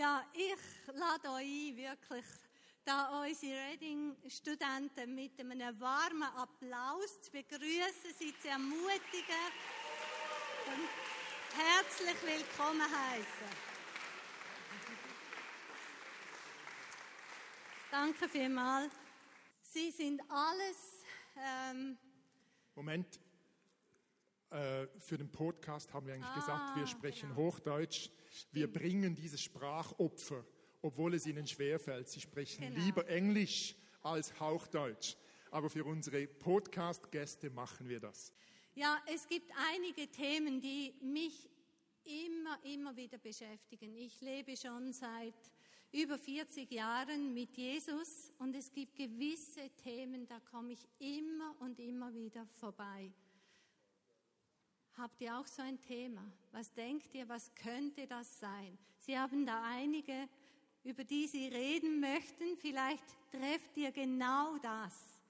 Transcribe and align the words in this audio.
Ja, 0.00 0.24
ich 0.32 0.94
lade 0.94 1.28
euch 1.28 1.44
ein, 1.44 1.76
wirklich, 1.76 2.24
da 2.86 3.20
unsere 3.20 3.52
Reading-Studenten 3.52 5.14
mit 5.14 5.38
einem 5.38 5.78
warmen 5.78 6.22
Applaus 6.22 7.20
zu 7.20 7.30
begrüßen, 7.30 8.14
sie 8.18 8.34
zu 8.40 8.48
ermutigen 8.48 9.44
und 10.68 10.88
herzlich 11.54 12.16
willkommen 12.22 12.80
heißen. 12.80 13.50
Danke 17.90 18.26
vielmals. 18.26 18.94
Sie 19.60 19.90
sind 19.90 20.22
alles. 20.30 21.04
Ähm, 21.36 21.98
Moment. 22.74 23.20
Äh, 24.50 24.88
für 24.98 25.16
den 25.16 25.30
Podcast 25.30 25.92
haben 25.94 26.06
wir 26.06 26.14
eigentlich 26.14 26.26
Ah, 26.26 26.34
gesagt, 26.40 26.76
wir 26.76 26.86
sprechen 26.86 27.28
genau. 27.30 27.42
Hochdeutsch. 27.42 28.10
Wir 28.50 28.70
bringen 28.72 29.14
dieses 29.14 29.40
Sprachopfer, 29.40 30.44
obwohl 30.82 31.14
es 31.14 31.24
ihnen 31.26 31.46
schwerfällt. 31.46 32.08
Sie 32.08 32.20
sprechen 32.20 32.62
Genau. 32.64 32.84
lieber 32.84 33.06
Englisch 33.08 33.76
als 34.02 34.38
Hochdeutsch. 34.40 35.16
Aber 35.52 35.70
für 35.70 35.84
unsere 35.84 36.26
Podcast-Gäste 36.26 37.50
machen 37.50 37.88
wir 37.88 38.00
das. 38.00 38.32
Ja, 38.74 38.98
es 39.12 39.26
gibt 39.28 39.50
einige 39.72 40.08
Themen, 40.10 40.60
die 40.60 40.94
mich 41.00 41.48
immer, 42.04 42.58
immer 42.64 42.96
wieder 42.96 43.18
beschäftigen. 43.18 43.94
Ich 43.96 44.20
lebe 44.20 44.56
schon 44.56 44.92
seit 44.92 45.34
über 45.92 46.18
40 46.18 46.70
Jahren 46.72 47.34
mit 47.34 47.56
Jesus 47.56 48.32
und 48.38 48.54
es 48.56 48.72
gibt 48.72 48.96
gewisse 48.96 49.70
Themen, 49.76 50.26
da 50.26 50.40
komme 50.40 50.72
ich 50.72 50.88
immer 50.98 51.54
und 51.60 51.78
immer 51.80 52.12
wieder 52.14 52.46
vorbei. 52.46 53.12
Habt 55.00 55.18
ihr 55.22 55.34
auch 55.34 55.46
so 55.46 55.62
ein 55.62 55.80
Thema? 55.80 56.20
Was 56.52 56.74
denkt 56.74 57.14
ihr, 57.14 57.26
was 57.26 57.54
könnte 57.54 58.06
das 58.06 58.38
sein? 58.38 58.76
Sie 58.98 59.18
haben 59.18 59.46
da 59.46 59.62
einige, 59.62 60.28
über 60.84 61.04
die 61.04 61.26
Sie 61.26 61.48
reden 61.48 62.00
möchten. 62.00 62.54
Vielleicht 62.58 63.04
trefft 63.30 63.74
ihr 63.78 63.92
genau 63.92 64.58
das. 64.58 65.22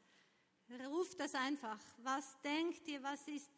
Ruf 0.89 1.15
das 1.15 1.37
einfach. 1.37 1.79
Was 1.99 2.41
denkt 2.43 2.89
ihr, 2.89 3.01
was 3.01 3.29
ist 3.29 3.49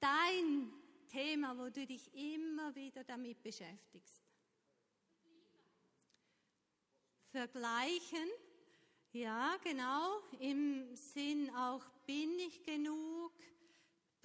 dein 0.00 0.72
Thema, 1.08 1.54
wo 1.58 1.68
du 1.68 1.84
dich 1.84 2.10
immer 2.14 2.74
wieder 2.74 3.04
damit 3.04 3.42
beschäftigst? 3.42 4.22
Vergleichen, 7.30 8.30
ja, 9.12 9.54
genau, 9.62 10.18
im 10.38 10.96
Sinn 10.96 11.50
auch, 11.54 11.84
bin 12.06 12.38
ich 12.38 12.62
genug, 12.62 13.32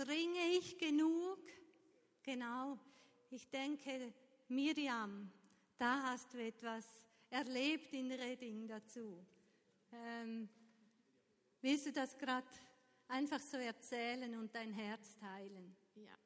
bringe 0.05 0.57
ich 0.57 0.77
genug? 0.77 1.39
Genau, 2.23 2.79
ich 3.29 3.49
denke, 3.49 4.13
Miriam, 4.47 5.31
da 5.77 6.03
hast 6.03 6.33
du 6.33 6.43
etwas 6.43 6.85
erlebt 7.29 7.93
in 7.93 8.11
Redding 8.11 8.67
dazu. 8.67 9.25
Ähm, 9.91 10.49
Willst 11.63 11.85
du 11.85 11.91
das 11.91 12.17
gerade 12.17 12.47
einfach 13.07 13.39
so 13.39 13.57
erzählen 13.57 14.33
und 14.35 14.55
dein 14.55 14.71
Herz 14.71 15.15
teilen? 15.17 15.75
Ja. 15.93 16.17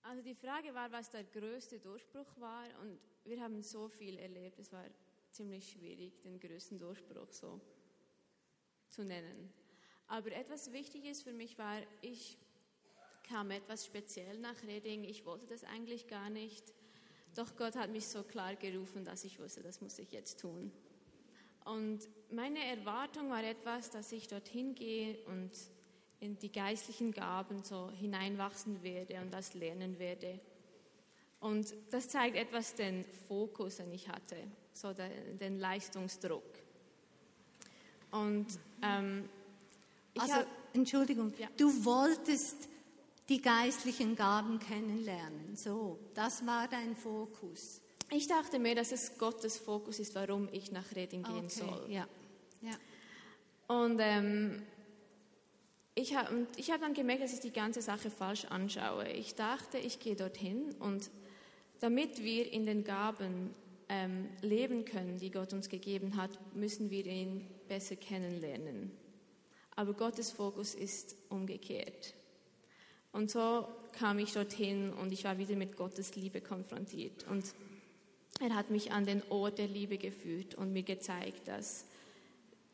Also 0.00 0.22
die 0.22 0.34
Frage 0.34 0.74
war, 0.74 0.90
was 0.90 1.10
der 1.10 1.24
größte 1.24 1.78
Durchbruch 1.80 2.40
war 2.40 2.64
und 2.80 2.98
wir 3.24 3.42
haben 3.42 3.60
so 3.60 3.88
viel 3.88 4.16
erlebt. 4.18 4.58
Es 4.58 4.72
war 4.72 4.86
ziemlich 5.30 5.70
schwierig, 5.70 6.22
den 6.22 6.40
größten 6.40 6.78
Durchbruch 6.78 7.30
so 7.30 7.60
zu 8.88 9.04
nennen. 9.04 9.52
Aber 10.06 10.32
etwas 10.32 10.72
Wichtiges 10.72 11.22
für 11.22 11.34
mich 11.34 11.58
war, 11.58 11.82
ich 12.00 12.38
kam 13.28 13.50
etwas 13.50 13.84
speziell 13.86 14.38
nach 14.38 14.62
Reding. 14.66 15.04
Ich 15.04 15.24
wollte 15.24 15.46
das 15.46 15.64
eigentlich 15.64 16.06
gar 16.06 16.30
nicht. 16.30 16.72
Doch 17.34 17.56
Gott 17.56 17.76
hat 17.76 17.90
mich 17.90 18.06
so 18.06 18.22
klar 18.22 18.56
gerufen, 18.56 19.04
dass 19.04 19.24
ich 19.24 19.38
wusste, 19.40 19.62
das 19.62 19.80
muss 19.80 19.98
ich 19.98 20.12
jetzt 20.12 20.40
tun. 20.40 20.72
Und 21.64 22.08
meine 22.30 22.64
Erwartung 22.64 23.30
war 23.30 23.42
etwas, 23.42 23.90
dass 23.90 24.12
ich 24.12 24.28
dorthin 24.28 24.74
gehe 24.74 25.18
und 25.26 25.50
in 26.20 26.38
die 26.38 26.50
geistlichen 26.50 27.12
Gaben 27.12 27.62
so 27.62 27.90
hineinwachsen 27.90 28.82
werde 28.82 29.20
und 29.20 29.32
das 29.34 29.54
lernen 29.54 29.98
werde. 29.98 30.40
Und 31.40 31.74
das 31.90 32.08
zeigt 32.08 32.36
etwas 32.36 32.74
den 32.74 33.04
Fokus, 33.28 33.76
den 33.76 33.92
ich 33.92 34.08
hatte, 34.08 34.36
so 34.72 34.92
den, 34.92 35.38
den 35.38 35.58
Leistungsdruck. 35.58 36.44
Und 38.12 38.46
ähm, 38.82 39.28
Also, 40.16 40.34
hab, 40.34 40.46
Entschuldigung, 40.72 41.34
Ja. 41.38 41.48
du 41.56 41.84
wolltest 41.84 42.68
die 43.28 43.42
geistlichen 43.42 44.14
Gaben 44.16 44.58
kennenlernen. 44.58 45.56
So, 45.56 45.98
das 46.14 46.46
war 46.46 46.68
dein 46.68 46.94
Fokus. 46.94 47.80
ich 48.10 48.28
dachte 48.28 48.58
mir, 48.58 48.74
dass 48.74 48.92
es 48.92 49.18
Gottes 49.18 49.56
Fokus 49.56 49.98
ist, 49.98 50.14
warum 50.14 50.48
ich 50.52 50.70
nach 50.70 50.94
Reding 50.94 51.22
gehen 51.22 51.48
soll. 51.48 51.86
ja. 51.88 52.06
ja. 52.62 52.76
Und 53.68 53.98
ähm, 54.00 54.62
ich 55.96 56.14
habe 56.14 56.46
hab 56.56 56.80
dann 56.80 56.94
gemerkt, 56.94 57.22
dass 57.22 57.32
ich 57.32 57.40
die 57.40 57.52
ganze 57.52 57.82
Sache 57.82 58.10
falsch 58.10 58.44
anschaue. 58.44 59.08
Ich 59.08 59.34
dachte, 59.34 59.78
ich 59.78 59.98
gehe 59.98 60.14
dorthin 60.14 60.72
und 60.78 61.10
damit 61.80 62.22
wir 62.22 62.52
in 62.52 62.66
den 62.66 62.84
Gaben 62.84 63.54
ähm, 63.88 64.28
leben 64.42 64.84
können, 64.84 65.18
die 65.18 65.30
Gott 65.30 65.52
uns 65.52 65.68
gegeben 65.68 66.16
hat, 66.16 66.30
müssen 66.54 66.90
wir 66.90 67.06
ihn 67.06 67.46
besser 67.68 67.96
kennenlernen. 67.96 68.92
Aber 69.74 69.94
Gottes 69.94 70.30
Fokus 70.30 70.74
ist 70.74 71.16
umgekehrt. 71.28 72.14
Und 73.16 73.30
so 73.30 73.66
kam 73.98 74.18
ich 74.18 74.34
dorthin 74.34 74.92
und 74.92 75.10
ich 75.10 75.24
war 75.24 75.38
wieder 75.38 75.56
mit 75.56 75.78
Gottes 75.78 76.16
Liebe 76.16 76.42
konfrontiert. 76.42 77.26
Und 77.30 77.46
er 78.40 78.54
hat 78.54 78.70
mich 78.70 78.92
an 78.92 79.06
den 79.06 79.22
Ort 79.30 79.56
der 79.56 79.68
Liebe 79.68 79.96
geführt 79.96 80.54
und 80.54 80.74
mir 80.74 80.82
gezeigt, 80.82 81.48
dass 81.48 81.86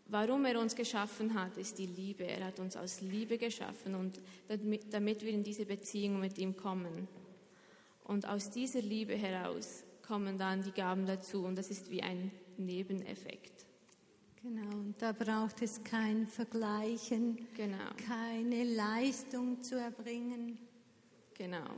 Warum 0.08 0.44
er 0.44 0.60
uns 0.60 0.74
geschaffen 0.74 1.40
hat, 1.40 1.56
ist 1.56 1.78
die 1.78 1.86
Liebe. 1.86 2.24
Er 2.26 2.44
hat 2.46 2.58
uns 2.58 2.76
aus 2.76 3.00
Liebe 3.00 3.38
geschaffen 3.38 3.94
und 3.94 4.20
damit, 4.48 4.92
damit 4.92 5.22
wir 5.22 5.30
in 5.30 5.42
diese 5.42 5.64
Beziehung 5.64 6.20
mit 6.20 6.36
ihm 6.36 6.54
kommen. 6.54 7.08
Und 8.04 8.28
aus 8.28 8.50
dieser 8.50 8.82
Liebe 8.82 9.14
heraus 9.14 9.84
kommen 10.06 10.36
dann 10.36 10.62
die 10.62 10.72
Gaben 10.72 11.06
dazu 11.06 11.46
und 11.46 11.56
das 11.56 11.70
ist 11.70 11.88
wie 11.90 12.02
ein 12.02 12.30
Nebeneffekt. 12.58 13.61
Genau, 14.42 14.76
und 14.76 15.00
da 15.00 15.12
braucht 15.12 15.62
es 15.62 15.84
kein 15.84 16.26
Vergleichen, 16.26 17.46
Genau, 17.56 17.78
keine 18.08 18.64
Leistung 18.64 19.62
zu 19.62 19.78
erbringen. 19.78 20.58
genau. 21.34 21.70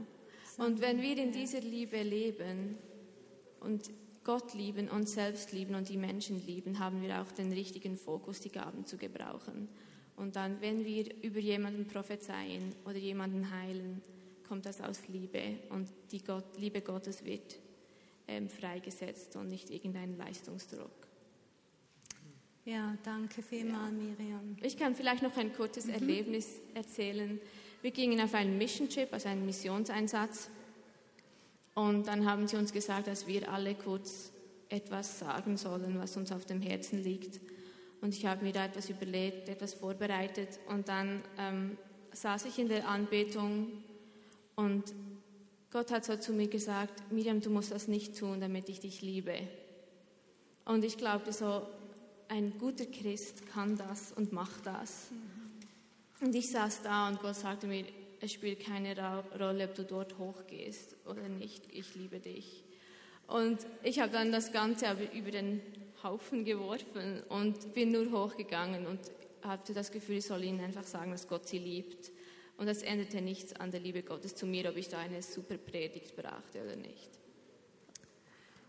Und 0.56 0.80
wenn 0.80 1.02
wir 1.02 1.18
in 1.18 1.32
dieser 1.32 1.60
Liebe 1.60 2.02
leben 2.02 2.78
und 3.60 3.90
Gott 4.22 4.54
lieben, 4.54 4.88
uns 4.88 5.12
selbst 5.12 5.52
lieben 5.52 5.74
und 5.74 5.90
die 5.90 5.98
Menschen 5.98 6.44
lieben, 6.46 6.78
haben 6.78 7.02
wir 7.02 7.20
auch 7.20 7.30
den 7.32 7.52
richtigen 7.52 7.98
Fokus, 7.98 8.40
die 8.40 8.50
Gaben 8.50 8.86
zu 8.86 8.96
gebrauchen. 8.96 9.68
Und 10.16 10.36
dann, 10.36 10.60
wenn 10.62 10.84
wir 10.86 11.22
über 11.22 11.40
jemanden 11.40 11.86
prophezeien 11.86 12.74
oder 12.86 12.96
jemanden 12.96 13.50
heilen, 13.50 14.00
kommt 14.48 14.64
das 14.64 14.80
aus 14.80 15.06
Liebe 15.08 15.58
und 15.68 15.88
die 16.12 16.22
Gott, 16.22 16.56
Liebe 16.56 16.80
Gottes 16.80 17.24
wird 17.24 17.58
ähm, 18.26 18.48
freigesetzt 18.48 19.36
und 19.36 19.48
nicht 19.48 19.68
irgendein 19.70 20.16
Leistungsdruck. 20.16 21.04
Ja, 22.66 22.96
danke 23.02 23.42
vielmals, 23.42 23.92
Miriam. 23.92 24.56
Ich 24.62 24.78
kann 24.78 24.94
vielleicht 24.94 25.22
noch 25.22 25.36
ein 25.36 25.52
kurzes 25.52 25.86
Erlebnis 25.86 26.62
erzählen. 26.72 27.38
Wir 27.82 27.90
gingen 27.90 28.18
auf 28.22 28.32
einen 28.32 28.56
Mission 28.56 28.88
Trip, 28.88 29.12
also 29.12 29.28
einen 29.28 29.44
Missionseinsatz. 29.44 30.48
Und 31.74 32.06
dann 32.06 32.24
haben 32.24 32.48
sie 32.48 32.56
uns 32.56 32.72
gesagt, 32.72 33.06
dass 33.06 33.26
wir 33.26 33.52
alle 33.52 33.74
kurz 33.74 34.32
etwas 34.70 35.18
sagen 35.18 35.58
sollen, 35.58 35.98
was 35.98 36.16
uns 36.16 36.32
auf 36.32 36.46
dem 36.46 36.62
Herzen 36.62 37.02
liegt. 37.02 37.38
Und 38.00 38.14
ich 38.14 38.24
habe 38.24 38.42
mir 38.42 38.52
da 38.52 38.64
etwas 38.64 38.88
überlegt, 38.88 39.50
etwas 39.50 39.74
vorbereitet. 39.74 40.58
Und 40.66 40.88
dann 40.88 41.20
ähm, 41.38 41.76
saß 42.12 42.46
ich 42.46 42.58
in 42.58 42.68
der 42.68 42.88
Anbetung 42.88 43.72
und 44.56 44.84
Gott 45.70 45.90
hat 45.90 46.06
so 46.06 46.16
zu 46.16 46.32
mir 46.32 46.48
gesagt, 46.48 47.12
Miriam, 47.12 47.42
du 47.42 47.50
musst 47.50 47.72
das 47.72 47.88
nicht 47.88 48.16
tun, 48.16 48.40
damit 48.40 48.70
ich 48.70 48.80
dich 48.80 49.02
liebe. 49.02 49.36
Und 50.64 50.82
ich 50.82 50.96
glaubte 50.96 51.30
so, 51.30 51.66
ein 52.28 52.58
guter 52.58 52.86
Christ 52.86 53.46
kann 53.52 53.76
das 53.76 54.12
und 54.12 54.32
macht 54.32 54.66
das. 54.66 55.08
Und 56.20 56.34
ich 56.34 56.50
saß 56.50 56.82
da 56.82 57.08
und 57.08 57.20
Gott 57.20 57.36
sagte 57.36 57.66
mir, 57.66 57.84
es 58.20 58.32
spielt 58.32 58.60
keine 58.60 58.96
Rolle, 59.38 59.68
ob 59.68 59.74
du 59.74 59.84
dort 59.84 60.18
hochgehst 60.18 60.96
oder 61.06 61.28
nicht, 61.28 61.64
ich 61.72 61.94
liebe 61.94 62.20
dich. 62.20 62.64
Und 63.26 63.58
ich 63.82 64.00
habe 64.00 64.12
dann 64.12 64.32
das 64.32 64.52
Ganze 64.52 64.86
über 65.14 65.30
den 65.30 65.60
Haufen 66.02 66.44
geworfen 66.44 67.22
und 67.28 67.74
bin 67.74 67.92
nur 67.92 68.10
hochgegangen 68.10 68.86
und 68.86 69.00
hatte 69.42 69.74
das 69.74 69.90
Gefühl, 69.90 70.18
ich 70.18 70.26
soll 70.26 70.44
ihnen 70.44 70.60
einfach 70.60 70.84
sagen, 70.84 71.10
dass 71.10 71.28
Gott 71.28 71.48
sie 71.48 71.58
liebt. 71.58 72.10
Und 72.56 72.66
das 72.66 72.82
änderte 72.82 73.20
nichts 73.20 73.52
an 73.54 73.70
der 73.70 73.80
Liebe 73.80 74.02
Gottes 74.02 74.34
zu 74.34 74.46
mir, 74.46 74.68
ob 74.68 74.76
ich 74.76 74.88
da 74.88 74.98
eine 74.98 75.22
super 75.22 75.56
Predigt 75.56 76.14
brachte 76.14 76.62
oder 76.62 76.76
nicht. 76.76 77.10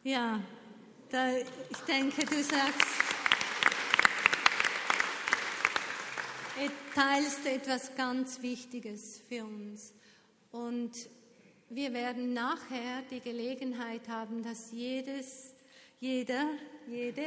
Ja, 0.03 0.41
da, 1.09 1.37
ich 1.37 1.77
denke, 1.87 2.25
du 2.25 2.43
sagst, 2.43 3.04
du 6.55 6.69
teilst 6.93 7.45
etwas 7.45 7.95
ganz 7.95 8.41
Wichtiges 8.41 9.21
für 9.27 9.43
uns. 9.43 9.93
Und 10.51 10.91
Wir 11.69 11.93
werden 11.93 12.33
nachher 12.33 13.01
die 13.09 13.19
Gelegenheit 13.19 14.07
haben, 14.07 14.43
dass 14.43 14.71
jedes, 14.71 15.55
jeder, 15.99 16.47
jede, 16.87 17.23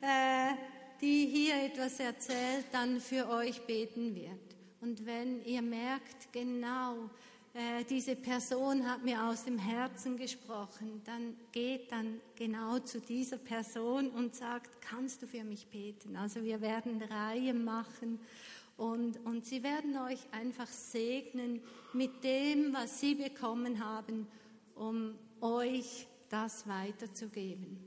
äh, 0.00 0.54
die 1.02 1.26
hier 1.26 1.66
etwas 1.66 2.00
erzählt, 2.00 2.64
dann 2.72 3.00
für 3.00 3.28
euch 3.28 3.60
beten 3.66 4.14
wird. 4.14 4.56
Und 4.80 5.04
wenn 5.04 5.44
ihr 5.44 5.60
merkt, 5.60 6.32
genau, 6.32 7.10
äh, 7.52 7.84
diese 7.84 8.14
Person 8.14 8.88
hat 8.88 9.02
mir 9.02 9.24
aus 9.24 9.44
dem 9.44 9.58
Herzen 9.58 10.16
gesprochen, 10.16 11.02
dann 11.04 11.36
geht 11.50 11.90
dann 11.90 12.20
genau 12.36 12.78
zu 12.78 13.00
dieser 13.00 13.38
Person 13.38 14.10
und 14.10 14.36
sagt, 14.36 14.80
kannst 14.80 15.22
du 15.22 15.26
für 15.26 15.42
mich 15.42 15.66
beten? 15.66 16.16
Also 16.16 16.44
wir 16.44 16.60
werden 16.60 17.02
Reihen 17.02 17.64
machen 17.64 18.20
und, 18.76 19.18
und 19.26 19.44
sie 19.44 19.62
werden 19.64 19.98
euch 19.98 20.20
einfach 20.30 20.68
segnen 20.68 21.60
mit 21.92 22.22
dem, 22.22 22.72
was 22.72 23.00
sie 23.00 23.16
bekommen 23.16 23.84
haben, 23.84 24.28
um 24.76 25.18
euch 25.40 26.06
das 26.28 26.68
weiterzugeben. 26.68 27.78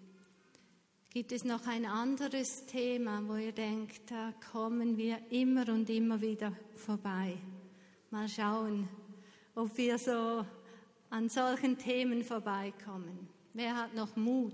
Gibt 1.09 1.31
es 1.31 1.45
noch 1.45 1.68
ein 1.68 1.86
anderes 1.86 2.66
Thema, 2.66 3.24
wo 3.27 3.36
ihr 3.36 3.54
denkt, 3.54 4.12
da 4.12 4.33
kommen 4.51 4.98
wir 4.98 5.19
immer 5.31 5.69
und 5.69 5.89
immer 5.89 6.19
wieder 6.19 6.51
vorbei? 6.75 7.38
Mal 8.09 8.27
schauen 8.27 8.89
ob 9.56 9.78
wir 9.78 9.98
so 9.98 10.46
an 11.10 11.30
solchen 11.30 11.78
Themen 11.78 12.24
vorbeikommen. 12.24 13.28
Wer 13.54 13.76
hat 13.76 13.94
noch 13.94 14.16
Mut? 14.16 14.54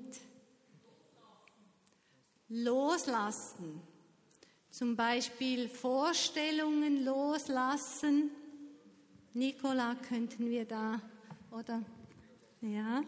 Loslassen. 2.49 3.81
Zum 4.69 4.95
Beispiel 4.95 5.69
Vorstellungen 5.69 7.05
loslassen. 7.05 8.31
Nicola, 9.33 9.95
könnten 10.07 10.49
wir 10.49 10.65
da, 10.65 11.01
oder? 11.51 11.83
Ja? 12.61 13.03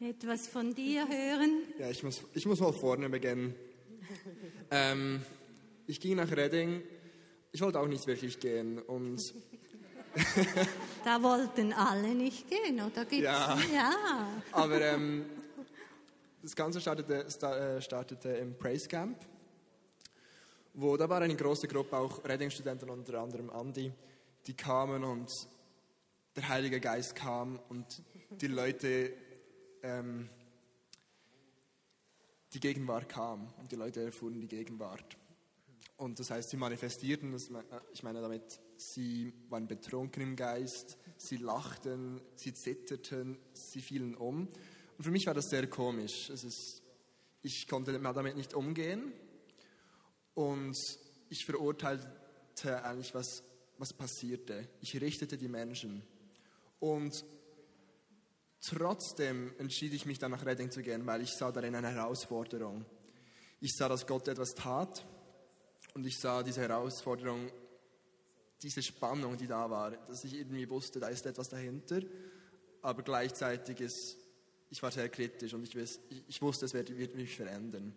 Etwas 0.00 0.48
von 0.48 0.74
dir 0.74 1.06
hören? 1.08 1.62
Ja, 1.78 1.90
ich 1.90 2.02
muss, 2.02 2.22
ich 2.34 2.46
muss 2.46 2.60
mal 2.60 2.72
vorne 2.72 3.08
beginnen. 3.08 3.54
Ähm, 4.70 5.22
ich 5.86 6.00
ging 6.00 6.16
nach 6.16 6.30
Redding 6.30 6.82
ich 7.54 7.60
wollte 7.60 7.78
auch 7.78 7.86
nicht 7.86 8.04
wirklich 8.08 8.40
gehen 8.40 8.80
und 8.80 9.32
da 11.04 11.22
wollten 11.22 11.72
alle 11.72 12.12
nicht 12.12 12.50
gehen, 12.50 12.80
oder 12.80 13.04
gibt's? 13.04 13.22
Ja. 13.22 13.56
ja. 13.72 13.92
Aber 14.50 14.80
ähm, 14.80 15.24
das 16.42 16.56
Ganze 16.56 16.80
startete, 16.80 17.24
äh, 17.24 17.80
startete 17.80 18.30
im 18.30 18.58
Praise 18.58 18.88
Camp, 18.88 19.16
wo 20.72 20.96
da 20.96 21.08
war 21.08 21.22
eine 21.22 21.36
große 21.36 21.68
Gruppe, 21.68 21.96
auch 21.96 22.24
Redding-Studenten, 22.24 22.90
unter 22.90 23.20
anderem 23.20 23.50
Andy, 23.50 23.92
die 24.48 24.54
kamen 24.54 25.04
und 25.04 25.30
der 26.34 26.48
Heilige 26.48 26.80
Geist 26.80 27.14
kam 27.14 27.60
und 27.68 28.02
die 28.30 28.48
Leute, 28.48 29.12
ähm, 29.84 30.28
die 32.52 32.58
Gegenwart 32.58 33.08
kam 33.08 33.46
und 33.58 33.70
die 33.70 33.76
Leute 33.76 34.02
erfuhren 34.02 34.40
die 34.40 34.48
Gegenwart. 34.48 35.16
Und 35.96 36.18
das 36.18 36.30
heißt, 36.30 36.50
sie 36.50 36.56
manifestierten, 36.56 37.34
äh, 37.34 37.80
ich 37.92 38.02
meine 38.02 38.20
damit, 38.20 38.60
sie 38.76 39.32
waren 39.48 39.68
betrunken 39.68 40.22
im 40.22 40.36
Geist, 40.36 40.98
sie 41.16 41.36
lachten, 41.36 42.20
sie 42.34 42.52
zitterten, 42.52 43.38
sie 43.52 43.80
fielen 43.80 44.14
um. 44.16 44.48
Und 44.98 45.04
für 45.04 45.10
mich 45.10 45.26
war 45.26 45.34
das 45.34 45.50
sehr 45.50 45.68
komisch. 45.68 46.30
Ist, 46.30 46.82
ich 47.42 47.68
konnte 47.68 47.98
damit 47.98 48.36
nicht 48.36 48.54
umgehen 48.54 49.12
und 50.34 50.76
ich 51.28 51.44
verurteilte 51.44 52.84
eigentlich, 52.84 53.14
was, 53.14 53.44
was 53.78 53.92
passierte. 53.92 54.68
Ich 54.80 55.00
richtete 55.00 55.36
die 55.36 55.48
Menschen. 55.48 56.02
Und 56.80 57.24
trotzdem 58.60 59.52
entschied 59.58 59.92
ich 59.94 60.06
mich 60.06 60.18
dann 60.18 60.32
nach 60.32 60.44
Redding 60.44 60.70
zu 60.70 60.82
gehen, 60.82 61.06
weil 61.06 61.22
ich 61.22 61.32
sah 61.34 61.52
darin 61.52 61.74
eine 61.76 61.90
Herausforderung. 61.90 62.84
Ich 63.60 63.74
sah, 63.76 63.88
dass 63.88 64.06
Gott 64.06 64.26
etwas 64.26 64.54
tat 64.54 65.06
und 65.94 66.06
ich 66.06 66.18
sah 66.18 66.42
diese 66.42 66.60
Herausforderung, 66.60 67.50
diese 68.62 68.82
Spannung, 68.82 69.36
die 69.36 69.46
da 69.46 69.70
war, 69.70 69.92
dass 69.92 70.24
ich 70.24 70.34
irgendwie 70.34 70.68
wusste, 70.68 71.00
da 71.00 71.08
ist 71.08 71.24
etwas 71.26 71.48
dahinter, 71.48 72.00
aber 72.82 73.02
gleichzeitig 73.02 73.80
ist, 73.80 74.16
ich 74.70 74.82
war 74.82 74.90
sehr 74.90 75.08
kritisch 75.08 75.54
und 75.54 75.62
ich, 75.62 75.76
weiß, 75.76 76.00
ich 76.28 76.42
wusste, 76.42 76.66
es 76.66 76.74
wird, 76.74 76.96
wird 76.96 77.14
mich 77.14 77.36
verändern. 77.36 77.96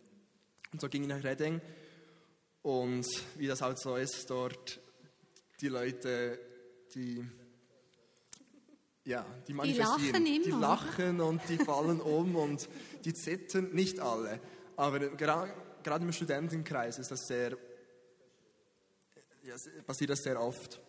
Und 0.72 0.82
so 0.82 0.88
ging 0.90 1.04
ich 1.04 1.08
nach 1.08 1.24
Redding 1.24 1.60
und 2.62 3.06
wie 3.36 3.48
das 3.48 3.62
halt 3.62 3.80
so 3.80 3.96
ist 3.96 4.30
dort, 4.30 4.80
die 5.60 5.70
Leute, 5.70 6.40
die 6.94 7.26
ja, 9.06 9.26
die 9.48 9.54
manifestieren, 9.54 10.26
die 10.26 10.38
lachen, 10.42 10.44
die 10.44 10.52
lachen 10.52 11.22
und 11.22 11.42
die 11.48 11.58
fallen 11.58 12.02
um 12.02 12.36
und 12.36 12.68
die 13.06 13.14
zittern, 13.14 13.70
nicht 13.72 14.02
alle, 14.02 14.42
aber 14.76 15.00
gerade, 15.00 15.54
gerade 15.82 16.06
im 16.06 16.12
Studentenkreis 16.12 17.00
ist 17.00 17.10
das 17.10 17.26
sehr 17.26 17.58
ja, 19.48 19.56
passiert 19.86 20.10
das 20.10 20.24
sehr 20.24 20.42
oft. 20.42 20.82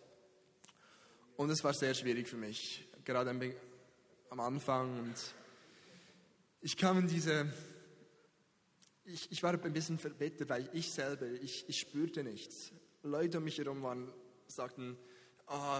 Und 1.37 1.49
es 1.49 1.63
war 1.63 1.73
sehr 1.73 1.93
schwierig 1.93 2.27
für 2.27 2.35
mich, 2.35 2.85
gerade 3.05 3.29
am 4.29 4.39
Anfang. 4.41 4.99
Und 4.99 5.15
ich 6.61 6.75
kam 6.75 6.99
in 6.99 7.07
diese, 7.07 7.51
ich, 9.05 9.31
ich 9.31 9.41
war 9.41 9.53
ein 9.53 9.73
bisschen 9.73 9.97
verbittert, 9.97 10.49
weil 10.49 10.69
ich 10.73 10.91
selber, 10.91 11.27
ich, 11.27 11.63
ich 11.69 11.79
spürte 11.79 12.23
nichts. 12.23 12.73
Leute 13.03 13.37
um 13.37 13.45
mich 13.45 13.57
herum 13.57 13.81
waren, 13.81 14.11
sagten, 14.47 14.97
oh, 15.47 15.79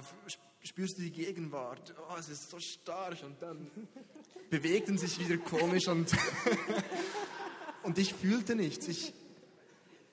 spürst 0.63 0.97
du 0.97 1.01
die 1.01 1.11
Gegenwart? 1.11 1.93
Oh, 2.09 2.15
es 2.17 2.29
ist 2.29 2.49
so 2.49 2.59
stark. 2.59 3.21
Und 3.23 3.41
dann 3.41 3.69
bewegten 4.49 4.97
sich 4.97 5.19
wieder 5.19 5.37
komisch 5.37 5.89
und, 5.89 6.15
und 7.83 7.97
ich 7.97 8.13
fühlte 8.13 8.55
nichts. 8.55 8.87
Ich, 8.87 9.13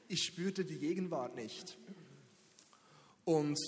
ich 0.09 0.25
spürte 0.25 0.65
die 0.65 0.79
Gegenwart 0.79 1.37
nicht. 1.37 1.79
Und 3.27 3.59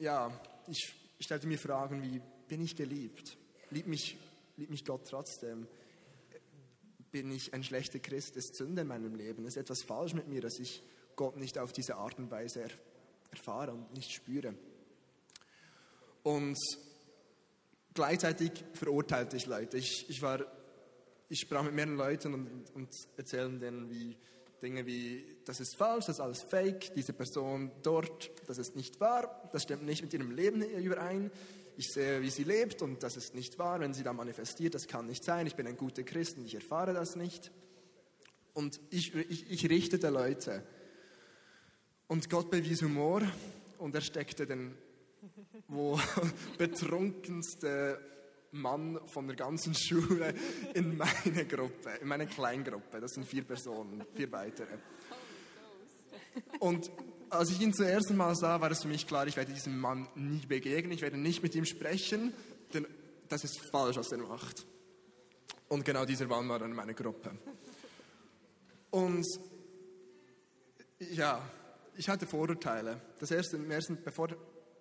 ja, 0.00 0.32
ich, 0.66 0.94
stellte 1.20 1.46
mir 1.46 1.58
Fragen 1.58 2.02
wie, 2.02 2.20
bin 2.48 2.60
ich 2.60 2.74
geliebt? 2.74 3.38
Liebt 3.70 3.86
mich, 3.86 4.18
liebt 4.56 4.70
mich 4.70 4.84
Gott 4.84 5.06
trotzdem? 5.08 5.68
Bin 7.12 7.30
ich 7.30 7.54
ein 7.54 7.62
schlechter 7.62 8.00
Christ? 8.00 8.36
Ist 8.36 8.56
Sünde 8.56 8.82
in 8.82 8.88
meinem 8.88 9.14
Leben? 9.14 9.46
Ist 9.46 9.56
etwas 9.56 9.84
falsch 9.84 10.12
mit 10.12 10.26
mir, 10.26 10.40
dass 10.40 10.58
ich 10.58 10.82
Gott 11.14 11.36
nicht 11.36 11.56
auf 11.56 11.72
diese 11.72 11.94
Art 11.94 12.18
und 12.18 12.32
Weise 12.32 12.62
er, 12.62 12.70
erfahre 13.30 13.72
und 13.72 13.92
nicht 13.92 14.10
spüre? 14.10 14.56
Und 16.24 16.58
gleichzeitig 17.94 18.64
verurteilte 18.74 19.36
ich 19.36 19.46
Leute. 19.46 19.78
Ich, 19.78 20.10
ich, 20.10 20.20
war, 20.20 20.44
ich 21.28 21.38
sprach 21.38 21.62
mit 21.62 21.74
mehreren 21.74 21.96
Leuten 21.96 22.34
und, 22.34 22.74
und 22.74 22.90
erzählen 23.16 23.60
denen, 23.60 23.88
wie 23.88 24.16
Dinge 24.62 24.86
wie, 24.86 25.24
das 25.44 25.60
ist 25.60 25.76
falsch, 25.76 26.06
das 26.06 26.16
ist 26.16 26.20
alles 26.20 26.42
fake, 26.42 26.94
diese 26.94 27.12
Person 27.12 27.70
dort, 27.82 28.30
das 28.46 28.58
ist 28.58 28.76
nicht 28.76 29.00
wahr, 29.00 29.48
das 29.52 29.62
stimmt 29.64 29.84
nicht 29.84 30.02
mit 30.02 30.12
ihrem 30.12 30.30
Leben 30.30 30.62
überein. 30.62 31.30
Ich 31.76 31.92
sehe, 31.92 32.22
wie 32.22 32.30
sie 32.30 32.44
lebt 32.44 32.80
und 32.80 33.02
das 33.02 33.16
ist 33.16 33.34
nicht 33.34 33.58
wahr, 33.58 33.80
wenn 33.80 33.92
sie 33.92 34.02
da 34.02 34.12
manifestiert, 34.12 34.74
das 34.74 34.86
kann 34.86 35.06
nicht 35.06 35.24
sein, 35.24 35.46
ich 35.46 35.56
bin 35.56 35.66
ein 35.66 35.76
guter 35.76 36.02
Christ 36.02 36.38
und 36.38 36.46
ich 36.46 36.54
erfahre 36.54 36.94
das 36.94 37.16
nicht. 37.16 37.52
Und 38.54 38.80
ich, 38.90 39.14
ich, 39.14 39.50
ich 39.50 39.68
richtete 39.68 40.08
Leute. 40.08 40.62
Und 42.08 42.30
Gott 42.30 42.50
bewies 42.50 42.80
Humor 42.80 43.20
und 43.78 43.94
er 43.94 44.00
steckte 44.00 44.46
den 44.46 44.76
wo 45.68 45.98
betrunkenste 46.58 47.98
Mann 48.60 48.98
von 49.06 49.26
der 49.26 49.36
ganzen 49.36 49.74
Schule 49.78 50.34
in 50.74 50.96
meine 50.96 51.46
Gruppe, 51.46 51.90
in 52.00 52.08
meine 52.08 52.26
Kleingruppe. 52.26 53.00
Das 53.00 53.12
sind 53.12 53.26
vier 53.26 53.44
Personen, 53.44 54.04
vier 54.14 54.30
weitere. 54.32 54.78
Und 56.58 56.90
als 57.30 57.50
ich 57.50 57.60
ihn 57.60 57.72
zum 57.72 57.86
ersten 57.86 58.16
Mal 58.16 58.34
sah, 58.36 58.60
war 58.60 58.70
es 58.70 58.82
für 58.82 58.88
mich 58.88 59.06
klar, 59.06 59.26
ich 59.26 59.36
werde 59.36 59.52
diesem 59.52 59.78
Mann 59.78 60.08
nie 60.14 60.44
begegnen, 60.46 60.92
ich 60.92 61.02
werde 61.02 61.16
nicht 61.16 61.42
mit 61.42 61.54
ihm 61.54 61.64
sprechen, 61.64 62.32
denn 62.72 62.86
das 63.28 63.44
ist 63.44 63.60
falsch, 63.70 63.96
was 63.96 64.12
er 64.12 64.18
macht. 64.18 64.66
Und 65.68 65.84
genau 65.84 66.04
dieser 66.04 66.26
Mann 66.26 66.48
war 66.48 66.58
dann 66.58 66.70
in 66.70 66.76
meiner 66.76 66.94
Gruppe. 66.94 67.32
Und 68.90 69.26
ja, 70.98 71.42
ich 71.96 72.08
hatte 72.08 72.26
Vorurteile. 72.26 73.00
Das 73.18 73.30
erste, 73.30 73.58
ersten, 73.68 73.98
bevor 74.02 74.28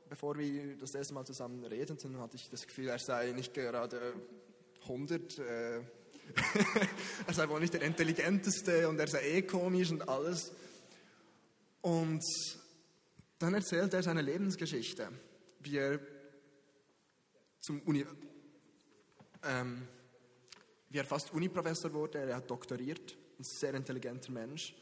bevor 0.09 0.38
wir 0.38 0.77
das 0.77 0.93
erste 0.93 1.13
Mal 1.13 1.25
zusammen 1.25 1.63
redeten, 1.65 2.19
hatte 2.19 2.35
ich 2.35 2.50
das 2.50 2.65
Gefühl, 2.65 2.89
er 2.89 3.00
sei 3.00 3.31
nicht 3.31 3.53
gerade 3.53 4.13
100. 4.83 5.39
Äh, 5.39 5.81
er 7.27 7.33
sei 7.33 7.47
wohl 7.50 7.59
nicht 7.59 7.74
der 7.74 7.83
intelligenteste 7.83 8.88
und 8.89 9.00
er 9.00 9.07
sei 9.07 9.21
eh 9.29 9.41
komisch 9.43 9.91
und 9.91 10.07
alles. 10.07 10.51
Und 11.81 12.24
dann 13.38 13.53
erzählt 13.53 13.93
er 13.93 14.01
seine 14.01 14.21
Lebensgeschichte, 14.21 15.09
wie 15.59 15.77
er 15.77 16.00
zum 17.59 17.81
Uni, 17.81 18.05
ähm, 19.43 19.88
wie 20.89 20.97
er 20.97 21.05
fast 21.05 21.31
Uniprofessor 21.31 21.93
wurde. 21.93 22.19
Er 22.19 22.38
hat 22.38 22.50
doktoriert, 22.50 23.15
ein 23.38 23.43
sehr 23.43 23.74
intelligenter 23.74 24.31
Mensch. 24.31 24.74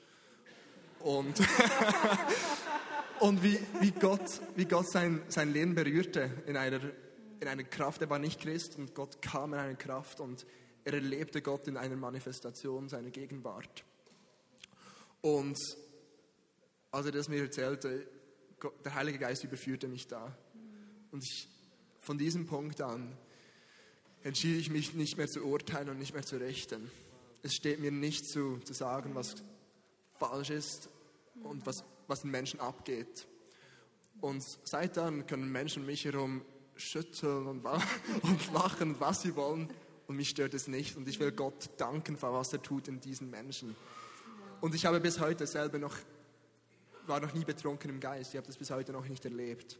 Und 0.99 1.37
Und 3.23 3.41
wie, 3.41 3.57
wie 3.79 3.91
Gott, 3.91 4.41
wie 4.57 4.65
Gott 4.65 4.91
sein, 4.91 5.21
sein 5.29 5.53
Leben 5.53 5.75
berührte 5.75 6.29
in 6.45 6.57
einer 6.57 6.81
in 7.39 7.47
einer 7.47 7.63
Kraft, 7.63 8.01
er 8.01 8.09
war 8.09 8.19
nicht 8.19 8.41
Christ 8.41 8.77
und 8.77 8.93
Gott 8.93 9.21
kam 9.21 9.53
in 9.53 9.59
eine 9.59 9.75
Kraft 9.75 10.19
und 10.19 10.45
er 10.83 10.93
erlebte 10.93 11.41
Gott 11.41 11.67
in 11.69 11.77
einer 11.77 11.95
Manifestation 11.95 12.89
seiner 12.89 13.11
Gegenwart. 13.11 13.85
Und 15.21 15.57
als 16.91 17.05
er 17.05 17.11
das 17.13 17.29
mir 17.29 17.41
erzählte, 17.41 18.07
der 18.83 18.93
Heilige 18.93 19.19
Geist 19.19 19.45
überführte 19.45 19.87
mich 19.87 20.07
da. 20.07 20.35
Und 21.11 21.23
ich, 21.23 21.47
von 21.99 22.17
diesem 22.17 22.45
Punkt 22.45 22.81
an 22.81 23.17
entschied 24.23 24.57
ich 24.57 24.69
mich 24.69 24.95
nicht 24.95 25.17
mehr 25.17 25.27
zu 25.27 25.45
urteilen 25.45 25.89
und 25.89 25.99
nicht 25.99 26.13
mehr 26.13 26.23
zu 26.25 26.37
richten. 26.37 26.91
Es 27.41 27.53
steht 27.53 27.79
mir 27.79 27.91
nicht 27.91 28.25
zu, 28.25 28.59
zu 28.59 28.73
sagen, 28.73 29.15
was 29.15 29.35
falsch 30.17 30.49
ist 30.49 30.89
und 31.41 31.65
was, 31.65 31.85
was 32.07 32.21
den 32.21 32.31
Menschen 32.31 32.59
abgeht. 32.59 33.27
Und 34.21 34.43
seit 34.63 34.97
dann 34.97 35.27
können 35.27 35.51
Menschen 35.51 35.85
mich 35.85 36.05
herum 36.05 36.43
schütteln 36.75 37.47
und, 37.47 37.65
und 38.21 38.53
lachen, 38.53 38.99
was 38.99 39.21
sie 39.21 39.35
wollen. 39.35 39.69
Und 40.07 40.15
mich 40.15 40.29
stört 40.29 40.53
es 40.53 40.67
nicht. 40.67 40.95
Und 40.97 41.07
ich 41.07 41.19
will 41.19 41.31
Gott 41.31 41.69
danken 41.77 42.17
für 42.17 42.31
was 42.33 42.53
er 42.53 42.61
tut 42.61 42.87
in 42.87 42.99
diesen 42.99 43.29
Menschen. 43.29 43.75
Und 44.61 44.75
ich 44.75 44.85
habe 44.85 44.99
bis 44.99 45.19
heute 45.19 45.45
selber 45.45 45.77
noch, 45.77 45.95
war 47.05 47.19
noch 47.19 47.33
nie 47.33 47.43
betrunken 47.43 47.89
im 47.89 47.99
Geist. 47.99 48.31
Ich 48.31 48.37
habe 48.37 48.47
das 48.47 48.57
bis 48.57 48.71
heute 48.71 48.91
noch 48.91 49.07
nicht 49.07 49.25
erlebt. 49.25 49.77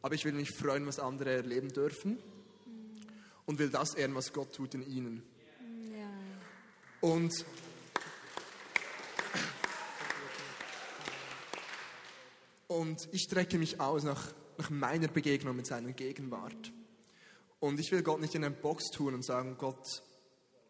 Aber 0.00 0.14
ich 0.14 0.24
will 0.24 0.32
mich 0.32 0.50
freuen, 0.50 0.86
was 0.86 0.98
andere 0.98 1.32
erleben 1.32 1.68
dürfen. 1.68 2.18
Und 3.44 3.58
will 3.58 3.70
das 3.70 3.94
ehren, 3.94 4.14
was 4.14 4.32
Gott 4.32 4.54
tut 4.54 4.74
in 4.74 4.86
ihnen. 4.86 5.22
Ja. 5.92 6.08
Und 7.00 7.44
Und 12.72 13.06
ich 13.12 13.24
strecke 13.24 13.58
mich 13.58 13.80
aus 13.80 14.02
nach, 14.02 14.32
nach 14.56 14.70
meiner 14.70 15.08
Begegnung 15.08 15.54
mit 15.54 15.66
seiner 15.66 15.92
Gegenwart. 15.92 16.72
Und 17.60 17.78
ich 17.78 17.92
will 17.92 18.02
Gott 18.02 18.18
nicht 18.18 18.34
in 18.34 18.44
eine 18.44 18.54
Box 18.54 18.88
tun 18.90 19.12
und 19.12 19.22
sagen, 19.22 19.56
Gott 19.58 20.02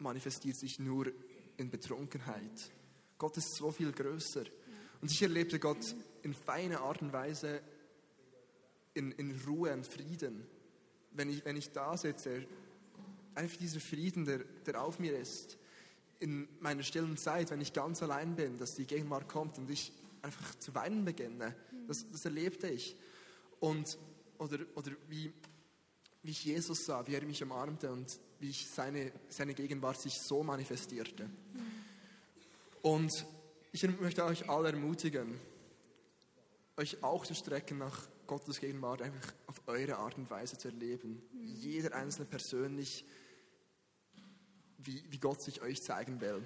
manifestiert 0.00 0.56
sich 0.56 0.80
nur 0.80 1.12
in 1.58 1.70
Betrunkenheit. 1.70 2.72
Gott 3.18 3.36
ist 3.36 3.54
so 3.54 3.70
viel 3.70 3.92
größer. 3.92 4.42
Und 5.00 5.12
ich 5.12 5.22
erlebte 5.22 5.60
Gott 5.60 5.94
in 6.24 6.34
feiner 6.34 6.80
Art 6.80 7.02
und 7.02 7.12
Weise 7.12 7.60
in, 8.94 9.12
in 9.12 9.40
Ruhe 9.46 9.72
und 9.72 9.86
Frieden. 9.86 10.44
Wenn 11.12 11.30
ich, 11.30 11.44
wenn 11.44 11.56
ich 11.56 11.70
da 11.70 11.96
sitze, 11.96 12.44
einfach 13.36 13.58
dieser 13.58 13.78
Frieden, 13.78 14.24
der, 14.24 14.40
der 14.66 14.82
auf 14.82 14.98
mir 14.98 15.16
ist, 15.16 15.56
in 16.18 16.48
meiner 16.58 16.82
stillen 16.82 17.16
Zeit, 17.16 17.52
wenn 17.52 17.60
ich 17.60 17.72
ganz 17.72 18.02
allein 18.02 18.34
bin, 18.34 18.58
dass 18.58 18.74
die 18.74 18.86
Gegenwart 18.86 19.28
kommt 19.28 19.56
und 19.58 19.70
ich 19.70 19.92
einfach 20.22 20.54
zu 20.58 20.74
weinen 20.74 21.04
beginne. 21.04 21.54
Das, 21.86 22.06
das 22.10 22.24
erlebte 22.24 22.68
ich. 22.68 22.96
Und, 23.60 23.98
oder, 24.38 24.58
oder 24.74 24.92
wie, 25.08 25.32
wie 26.22 26.30
ich 26.30 26.44
Jesus 26.44 26.84
sah, 26.86 27.06
wie 27.06 27.14
er 27.14 27.24
mich 27.24 27.42
umarmte 27.42 27.90
und 27.90 28.18
wie 28.40 28.50
ich 28.50 28.68
seine, 28.68 29.12
seine 29.28 29.54
Gegenwart 29.54 30.00
sich 30.00 30.14
so 30.20 30.42
manifestierte. 30.42 31.28
Und 32.82 33.26
ich 33.72 33.82
möchte 34.00 34.24
euch 34.24 34.48
alle 34.48 34.70
ermutigen, 34.70 35.38
euch 36.76 37.02
auch 37.02 37.26
zu 37.26 37.34
strecken 37.34 37.78
nach 37.78 38.08
Gottes 38.26 38.60
Gegenwart, 38.60 39.02
einfach 39.02 39.32
auf 39.46 39.62
eure 39.66 39.98
Art 39.98 40.16
und 40.16 40.30
Weise 40.30 40.56
zu 40.56 40.68
erleben. 40.68 41.22
Jeder 41.32 41.94
Einzelne 41.94 42.26
persönlich, 42.26 43.04
wie, 44.78 45.04
wie 45.08 45.18
Gott 45.18 45.42
sich 45.42 45.62
euch 45.62 45.80
zeigen 45.82 46.20
will. 46.20 46.42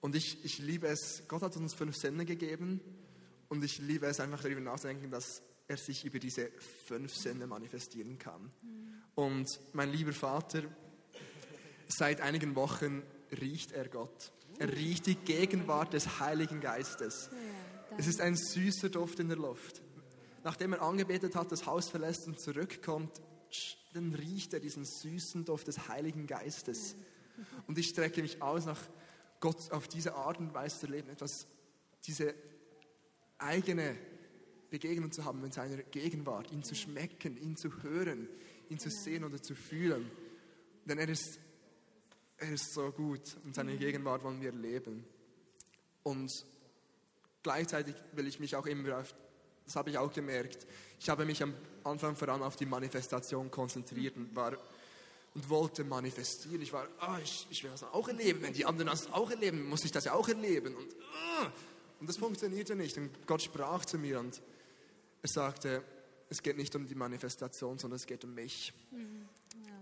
Und 0.00 0.14
ich, 0.14 0.44
ich 0.44 0.58
liebe 0.58 0.86
es, 0.86 1.22
Gott 1.28 1.42
hat 1.42 1.56
uns 1.56 1.74
fünf 1.74 1.96
Sinne 1.96 2.24
gegeben 2.24 2.80
und 3.48 3.64
ich 3.64 3.78
liebe 3.78 4.06
es 4.06 4.20
einfach 4.20 4.42
darüber 4.42 4.60
nachzudenken, 4.60 5.10
dass 5.10 5.42
er 5.68 5.76
sich 5.76 6.04
über 6.04 6.18
diese 6.18 6.50
fünf 6.86 7.14
Sinne 7.14 7.46
manifestieren 7.46 8.18
kann. 8.18 8.50
Und 9.14 9.48
mein 9.72 9.90
lieber 9.90 10.12
Vater, 10.12 10.62
seit 11.88 12.20
einigen 12.20 12.54
Wochen 12.54 13.02
riecht 13.40 13.72
er 13.72 13.88
Gott. 13.88 14.32
Er 14.58 14.72
riecht 14.72 15.06
die 15.06 15.14
Gegenwart 15.14 15.92
des 15.92 16.20
Heiligen 16.20 16.60
Geistes. 16.60 17.30
Es 17.96 18.06
ist 18.06 18.20
ein 18.20 18.36
süßer 18.36 18.88
Duft 18.88 19.20
in 19.20 19.28
der 19.28 19.36
Luft. 19.36 19.82
Nachdem 20.42 20.74
er 20.74 20.82
angebetet 20.82 21.34
hat, 21.34 21.50
das 21.50 21.66
Haus 21.66 21.88
verlässt 21.88 22.26
und 22.26 22.38
zurückkommt, 22.38 23.22
dann 23.94 24.12
riecht 24.14 24.52
er 24.52 24.60
diesen 24.60 24.84
süßen 24.84 25.44
Duft 25.44 25.68
des 25.68 25.88
Heiligen 25.88 26.26
Geistes. 26.26 26.96
Und 27.66 27.78
ich 27.78 27.88
strecke 27.88 28.20
mich 28.22 28.42
aus, 28.42 28.66
nach 28.66 28.80
Gott 29.40 29.70
auf 29.72 29.88
diese 29.88 30.14
Art 30.14 30.38
und 30.38 30.52
Weise 30.54 30.80
zu 30.80 30.86
leben, 30.86 31.08
etwas, 31.08 31.46
diese 32.06 32.34
eigene 33.44 33.96
Begegnung 34.70 35.12
zu 35.12 35.24
haben 35.24 35.40
mit 35.40 35.54
seiner 35.54 35.76
Gegenwart, 35.76 36.50
ihn 36.50 36.64
zu 36.64 36.74
schmecken, 36.74 37.36
ihn 37.36 37.56
zu 37.56 37.82
hören, 37.82 38.28
ihn 38.70 38.78
zu 38.78 38.90
sehen 38.90 39.24
oder 39.24 39.40
zu 39.40 39.54
fühlen. 39.54 40.10
Denn 40.84 40.98
er 40.98 41.08
ist, 41.08 41.38
er 42.38 42.52
ist 42.52 42.74
so 42.74 42.90
gut 42.90 43.36
und 43.44 43.54
seine 43.54 43.76
Gegenwart 43.76 44.24
wollen 44.24 44.40
wir 44.40 44.50
erleben. 44.50 45.04
Und 46.02 46.30
gleichzeitig 47.42 47.94
will 48.12 48.26
ich 48.26 48.40
mich 48.40 48.56
auch 48.56 48.66
immer 48.66 48.98
auf, 48.98 49.14
das 49.64 49.76
habe 49.76 49.90
ich 49.90 49.98
auch 49.98 50.12
gemerkt, 50.12 50.66
ich 50.98 51.08
habe 51.08 51.24
mich 51.24 51.42
am 51.42 51.54
Anfang 51.84 52.16
vor 52.16 52.28
allem 52.28 52.42
auf 52.42 52.56
die 52.56 52.66
Manifestation 52.66 53.50
konzentriert 53.50 54.16
und 54.16 54.34
war 54.34 54.58
und 55.34 55.50
wollte 55.50 55.84
manifestieren. 55.84 56.62
Ich 56.62 56.72
war, 56.72 56.86
ah, 57.00 57.18
ich, 57.22 57.46
ich 57.50 57.62
will 57.64 57.70
das 57.70 57.82
auch 57.82 58.08
erleben. 58.08 58.42
Wenn 58.42 58.52
die 58.52 58.64
anderen 58.64 58.88
das 58.90 59.12
auch 59.12 59.30
erleben, 59.30 59.68
muss 59.68 59.84
ich 59.84 59.90
das 59.92 60.04
ja 60.04 60.14
auch 60.14 60.28
erleben. 60.28 60.74
Und, 60.76 60.86
ah, 61.12 61.50
und 62.00 62.08
das 62.08 62.16
funktionierte 62.16 62.76
nicht. 62.76 62.96
Und 62.96 63.26
Gott 63.26 63.42
sprach 63.42 63.84
zu 63.84 63.98
mir 63.98 64.20
und 64.20 64.40
er 65.22 65.28
sagte, 65.28 65.82
es 66.28 66.42
geht 66.42 66.56
nicht 66.56 66.74
um 66.74 66.86
die 66.86 66.94
Manifestation, 66.94 67.78
sondern 67.78 67.96
es 67.96 68.06
geht 68.06 68.24
um 68.24 68.34
mich. 68.34 68.72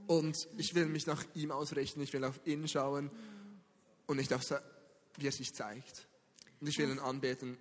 Und 0.07 0.49
ich 0.57 0.75
will 0.75 0.87
mich 0.87 1.07
nach 1.07 1.25
ihm 1.35 1.51
ausrichten, 1.51 2.01
ich 2.01 2.13
will 2.13 2.25
auf 2.25 2.41
ihn 2.45 2.67
schauen 2.69 3.11
und 4.07 4.17
nicht 4.17 4.33
auf, 4.33 4.43
wie 5.17 5.27
er 5.27 5.33
sich 5.33 5.55
zeigt. 5.55 6.07
Und 6.61 6.67
ich 6.69 6.79
will 6.79 6.91
ihn 6.91 6.99
anbeten, 6.99 7.57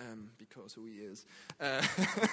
ähm, 0.00 0.30
because 0.38 0.76
who 0.76 0.86
he 0.86 1.00
is. 1.00 1.26
Äh, 1.58 1.82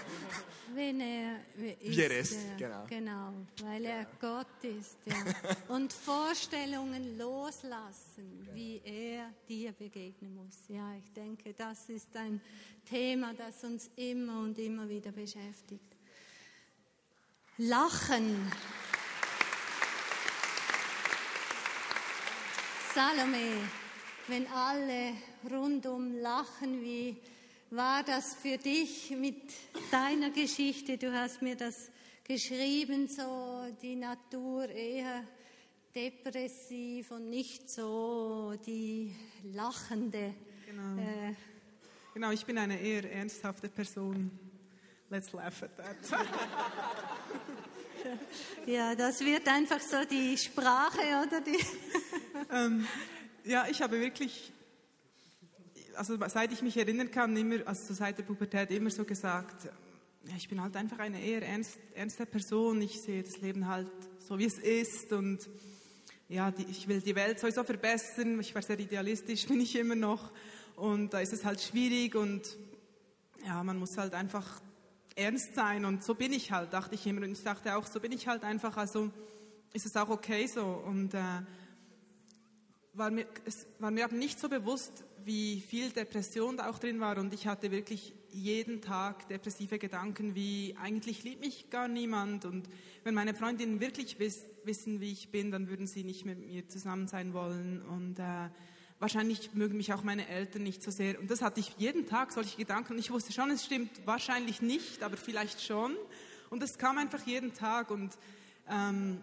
Wenn 0.74 1.00
er 1.00 1.40
ist, 1.56 1.98
Wie 1.98 2.02
er 2.02 2.18
ist, 2.20 2.34
ja, 2.34 2.56
genau. 2.58 2.86
genau, 2.88 3.34
weil 3.64 3.86
er 3.86 4.06
Gott 4.20 4.64
ist, 4.64 4.98
ja. 5.06 5.16
Und 5.68 5.92
Vorstellungen 5.92 7.18
loslassen, 7.18 8.48
wie 8.54 8.82
er 8.84 9.34
dir 9.48 9.72
begegnen 9.74 10.36
muss. 10.36 10.68
Ja, 10.68 10.94
ich 10.96 11.12
denke, 11.14 11.54
das 11.54 11.90
ist 11.90 12.16
ein 12.16 12.42
Thema, 12.86 13.34
das 13.34 13.64
uns 13.64 13.90
immer 13.96 14.40
und 14.40 14.58
immer 14.58 14.88
wieder 14.88 15.12
beschäftigt. 15.12 15.96
Lachen. 17.58 18.52
Salome, 22.94 23.62
wenn 24.28 24.48
alle 24.48 25.14
rundum 25.50 26.20
lachen, 26.20 26.82
wie 26.82 27.18
war 27.70 28.04
das 28.04 28.36
für 28.36 28.58
dich 28.58 29.12
mit 29.12 29.42
deiner 29.92 30.30
Geschichte? 30.32 30.98
Du 30.98 31.12
hast 31.12 31.42
mir 31.42 31.56
das 31.56 31.90
geschrieben, 32.24 33.08
so 33.08 33.66
die 33.82 33.96
Natur 33.96 34.70
eher 34.70 35.24
depressiv 35.96 37.12
und 37.12 37.30
nicht 37.30 37.70
so 37.70 38.54
die 38.66 39.16
lachende. 39.44 40.34
Genau. 40.66 41.02
Äh, 41.02 41.34
Genau, 42.18 42.32
ich 42.32 42.48
bin 42.48 42.58
eine 42.58 42.82
eher 42.82 43.12
ernsthafte 43.12 43.70
Person. 43.70 44.32
Let's 45.12 45.34
laugh 45.34 45.62
at 45.62 45.78
that. 45.78 45.96
ja, 48.66 48.96
das 48.96 49.20
wird 49.20 49.48
einfach 49.48 49.80
so 49.80 50.04
die 50.04 50.36
Sprache 50.36 50.98
oder 51.28 51.42
die. 51.42 51.64
ähm, 52.52 52.88
ja, 53.44 53.68
ich 53.70 53.84
habe 53.84 54.00
wirklich, 54.00 54.52
also 55.98 56.18
seit 56.28 56.52
ich 56.52 56.62
mich 56.62 56.78
erinnern 56.78 57.12
kann, 57.12 57.36
immer, 57.36 57.56
also 57.66 57.94
seit 57.94 58.18
der 58.18 58.24
Pubertät 58.24 58.72
immer 58.72 58.90
so 58.90 59.04
gesagt, 59.04 59.70
ich 60.36 60.48
bin 60.48 60.62
halt 60.62 60.76
einfach 60.76 61.00
eine 61.00 61.22
eher 61.22 61.42
ernst, 61.42 61.80
ernste 61.96 62.26
Person. 62.26 62.82
Ich 62.82 63.02
sehe 63.02 63.24
das 63.24 63.40
Leben 63.42 63.68
halt 63.68 63.88
so, 64.20 64.38
wie 64.38 64.46
es 64.46 64.60
ist 64.60 65.12
und 65.14 65.48
ja, 66.30 66.52
die, 66.52 66.66
ich 66.70 66.88
will 66.88 67.00
die 67.02 67.16
Welt 67.16 67.40
sowieso 67.40 67.64
verbessern. 67.64 68.40
Ich 68.40 68.54
war 68.54 68.62
sehr 68.62 68.80
idealistisch, 68.80 69.46
bin 69.48 69.62
ich 69.62 69.76
immer 69.76 69.96
noch. 69.96 70.32
Und 70.76 71.14
da 71.14 71.20
ist 71.20 71.34
es 71.34 71.46
halt 71.46 71.62
schwierig 71.62 72.16
und 72.16 72.44
ja, 73.46 73.64
man 73.64 73.78
muss 73.78 73.98
halt 73.98 74.14
einfach 74.14 74.62
ernst 75.16 75.56
sein 75.56 75.86
und 75.86 76.04
so 76.04 76.14
bin 76.14 76.34
ich 76.34 76.52
halt, 76.52 76.74
dachte 76.74 76.96
ich 76.96 77.08
immer. 77.08 77.24
Und 77.24 77.32
ich 77.32 77.44
dachte 77.44 77.76
auch, 77.76 77.88
so 77.88 78.00
bin 78.00 78.12
ich 78.12 78.28
halt 78.28 78.44
einfach, 78.44 78.78
also 78.78 79.10
ist 79.74 79.86
es 79.86 79.96
auch 79.96 80.10
okay 80.10 80.46
so. 80.46 80.64
Und 80.64 81.14
äh, 81.14 81.42
war 82.94 83.10
mir, 83.10 83.26
es 83.46 83.66
war 83.80 83.92
mir 83.92 84.06
aber 84.06 84.16
nicht 84.16 84.40
so 84.40 84.50
bewusst, 84.50 85.04
wie 85.28 85.60
viel 85.60 85.92
Depression 85.92 86.56
da 86.56 86.70
auch 86.70 86.80
drin 86.80 87.02
war. 87.02 87.18
Und 87.18 87.34
ich 87.34 87.48
hatte 87.48 87.70
wirklich 87.70 88.14
jeden 88.32 88.82
Tag 88.82 89.28
depressive 89.28 89.78
Gedanken, 89.78 90.36
wie 90.36 90.74
eigentlich 90.82 91.24
liebt 91.24 91.42
mich 91.42 91.70
gar 91.70 91.90
niemand. 91.90 92.46
Und 92.46 92.70
wenn 93.04 93.14
meine 93.14 93.34
Freundinnen 93.34 93.82
wirklich 93.82 94.20
wiss, 94.20 94.46
wissen, 94.64 95.02
wie 95.02 95.12
ich 95.12 95.30
bin, 95.30 95.52
dann 95.52 95.68
würden 95.68 95.86
sie 95.86 96.06
nicht 96.06 96.26
mit 96.26 96.40
mir 96.40 96.68
zusammen 96.70 97.08
sein 97.08 97.34
wollen. 97.34 97.82
Und 97.82 98.20
äh, 98.20 98.50
wahrscheinlich 99.00 99.54
mögen 99.54 99.76
mich 99.76 99.92
auch 99.92 100.02
meine 100.02 100.30
Eltern 100.30 100.64
nicht 100.64 100.82
so 100.82 100.92
sehr. 100.92 101.20
Und 101.20 101.30
das 101.30 101.42
hatte 101.42 101.60
ich 101.60 101.74
jeden 101.78 102.08
Tag, 102.08 102.32
solche 102.32 102.56
Gedanken. 102.56 102.94
Und 102.94 103.00
ich 103.00 103.12
wusste 103.12 103.34
schon, 103.34 103.52
es 103.52 103.66
stimmt 103.66 103.92
wahrscheinlich 104.06 104.62
nicht, 104.62 105.04
aber 105.04 105.18
vielleicht 105.18 105.62
schon. 105.62 105.98
Und 106.50 106.64
es 106.64 106.78
kam 106.78 106.98
einfach 106.98 107.26
jeden 107.28 107.54
Tag. 107.54 107.92
Und 107.92 108.18
ähm, 108.70 109.20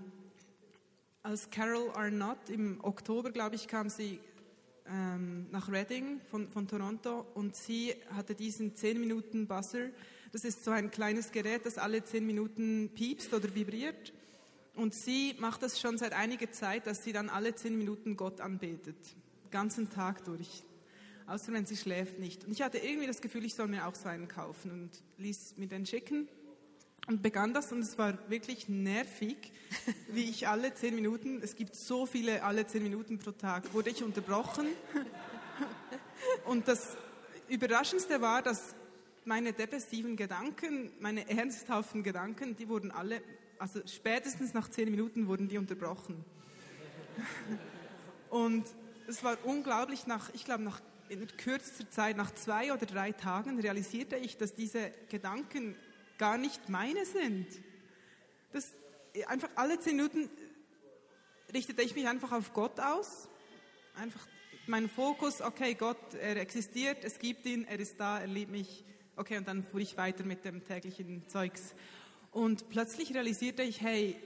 als 1.22 1.48
Carol 1.48 1.90
Arnott 1.94 2.50
im 2.50 2.84
Oktober, 2.84 3.30
glaube 3.30 3.54
ich, 3.56 3.68
kam 3.68 3.88
sie 3.88 4.20
ähm, 4.86 5.46
nach 5.50 5.70
Reading 5.70 6.20
von, 6.30 6.48
von 6.48 6.68
Toronto 6.68 7.26
und 7.34 7.56
sie 7.56 7.94
hatte 8.10 8.34
diesen 8.34 8.74
10 8.74 9.00
Minuten 9.00 9.46
Buzzer. 9.46 9.90
Das 10.32 10.44
ist 10.44 10.64
so 10.64 10.70
ein 10.70 10.90
kleines 10.90 11.32
Gerät, 11.32 11.64
das 11.64 11.78
alle 11.78 12.04
10 12.04 12.26
Minuten 12.26 12.90
piepst 12.94 13.32
oder 13.32 13.54
vibriert. 13.54 14.12
Und 14.74 14.92
sie 14.92 15.34
macht 15.38 15.62
das 15.62 15.80
schon 15.80 15.98
seit 15.98 16.12
einiger 16.12 16.50
Zeit, 16.50 16.86
dass 16.86 17.04
sie 17.04 17.12
dann 17.12 17.28
alle 17.28 17.54
10 17.54 17.78
Minuten 17.78 18.16
Gott 18.16 18.40
anbetet. 18.40 18.96
Ganzen 19.50 19.88
Tag 19.88 20.24
durch. 20.24 20.64
Außer 21.26 21.52
wenn 21.52 21.64
sie 21.64 21.76
schläft 21.76 22.18
nicht. 22.18 22.44
Und 22.44 22.52
ich 22.52 22.60
hatte 22.60 22.78
irgendwie 22.78 23.06
das 23.06 23.20
Gefühl, 23.20 23.44
ich 23.44 23.54
soll 23.54 23.68
mir 23.68 23.86
auch 23.86 23.94
so 23.94 24.08
einen 24.08 24.28
kaufen 24.28 24.70
und 24.70 24.90
ließ 25.16 25.56
mir 25.56 25.68
den 25.68 25.86
schicken 25.86 26.28
und 27.06 27.22
begann 27.22 27.52
das 27.52 27.70
und 27.72 27.80
es 27.80 27.98
war 27.98 28.18
wirklich 28.30 28.68
nervig, 28.68 29.52
wie 30.08 30.30
ich 30.30 30.48
alle 30.48 30.74
zehn 30.74 30.94
Minuten, 30.94 31.40
es 31.42 31.56
gibt 31.56 31.74
so 31.74 32.06
viele 32.06 32.42
alle 32.42 32.66
zehn 32.66 32.82
Minuten 32.82 33.18
pro 33.18 33.32
Tag, 33.32 33.72
wurde 33.74 33.90
ich 33.90 34.02
unterbrochen. 34.02 34.66
Und 36.46 36.68
das 36.68 36.96
Überraschendste 37.48 38.20
war, 38.20 38.40
dass 38.42 38.74
meine 39.24 39.52
depressiven 39.52 40.16
Gedanken, 40.16 40.90
meine 41.00 41.28
ernsthaften 41.28 42.02
Gedanken, 42.02 42.56
die 42.56 42.68
wurden 42.68 42.90
alle, 42.90 43.22
also 43.58 43.80
spätestens 43.86 44.54
nach 44.54 44.70
zehn 44.70 44.90
Minuten 44.90 45.26
wurden 45.26 45.48
die 45.48 45.58
unterbrochen. 45.58 46.24
Und 48.30 48.64
es 49.06 49.22
war 49.22 49.36
unglaublich, 49.44 50.06
nach, 50.06 50.32
ich 50.32 50.44
glaube, 50.44 50.62
nach 50.62 50.80
in 51.08 51.26
kürzester 51.36 51.88
Zeit, 51.90 52.16
nach 52.16 52.34
zwei 52.34 52.72
oder 52.72 52.86
drei 52.86 53.12
Tagen, 53.12 53.60
realisierte 53.60 54.16
ich, 54.16 54.38
dass 54.38 54.54
diese 54.54 54.90
Gedanken 55.10 55.76
gar 56.18 56.38
nicht 56.38 56.68
meine 56.68 57.04
sind. 57.06 57.46
Das, 58.52 58.72
einfach 59.26 59.50
alle 59.56 59.78
zehn 59.80 59.96
Minuten 59.96 60.30
richtete 61.52 61.82
ich 61.82 61.94
mich 61.94 62.08
einfach 62.08 62.32
auf 62.32 62.52
Gott 62.52 62.80
aus. 62.80 63.28
Einfach 63.96 64.26
mein 64.66 64.88
Fokus, 64.88 65.40
okay, 65.40 65.74
Gott, 65.74 66.14
er 66.14 66.36
existiert, 66.36 67.04
es 67.04 67.18
gibt 67.18 67.46
ihn, 67.46 67.64
er 67.64 67.78
ist 67.78 67.98
da, 68.00 68.20
er 68.20 68.26
liebt 68.26 68.50
mich. 68.50 68.84
Okay, 69.16 69.38
und 69.38 69.46
dann 69.46 69.62
fuhr 69.62 69.80
ich 69.80 69.96
weiter 69.96 70.24
mit 70.24 70.44
dem 70.44 70.64
täglichen 70.64 71.28
Zeugs. 71.28 71.74
Und 72.32 72.68
plötzlich 72.68 73.14
realisierte 73.14 73.62
ich, 73.62 73.80
hey, 73.80 74.16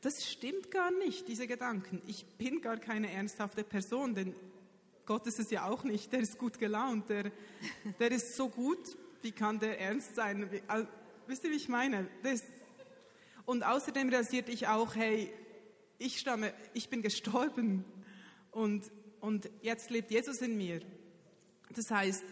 das 0.00 0.30
stimmt 0.30 0.70
gar 0.70 0.90
nicht, 0.90 1.26
diese 1.26 1.46
Gedanken. 1.46 2.02
Ich 2.06 2.26
bin 2.36 2.60
gar 2.60 2.76
keine 2.76 3.10
ernsthafte 3.10 3.64
Person, 3.64 4.14
denn 4.14 4.34
Gott 5.06 5.26
ist 5.26 5.40
es 5.40 5.50
ja 5.50 5.66
auch 5.68 5.84
nicht. 5.84 6.12
Der 6.12 6.20
ist 6.20 6.38
gut 6.38 6.58
gelaunt, 6.58 7.08
der, 7.08 7.32
der 7.98 8.12
ist 8.12 8.36
so 8.36 8.48
gut. 8.48 8.96
Wie 9.22 9.32
kann 9.32 9.58
der 9.58 9.80
ernst 9.80 10.14
sein? 10.16 10.48
Wisst 11.32 11.44
ihr, 11.44 11.50
wie 11.50 11.56
ich 11.56 11.70
meine? 11.70 12.08
Das, 12.22 12.42
und 13.46 13.62
außerdem 13.62 14.10
realisierte 14.10 14.52
ich 14.52 14.68
auch, 14.68 14.94
hey, 14.94 15.32
ich 15.98 16.18
stamme, 16.18 16.52
ich 16.74 16.90
bin 16.90 17.00
gestorben 17.00 17.86
und, 18.50 18.92
und 19.18 19.48
jetzt 19.62 19.88
lebt 19.88 20.10
Jesus 20.10 20.42
in 20.42 20.58
mir. 20.58 20.82
Das 21.74 21.90
heißt, 21.90 22.22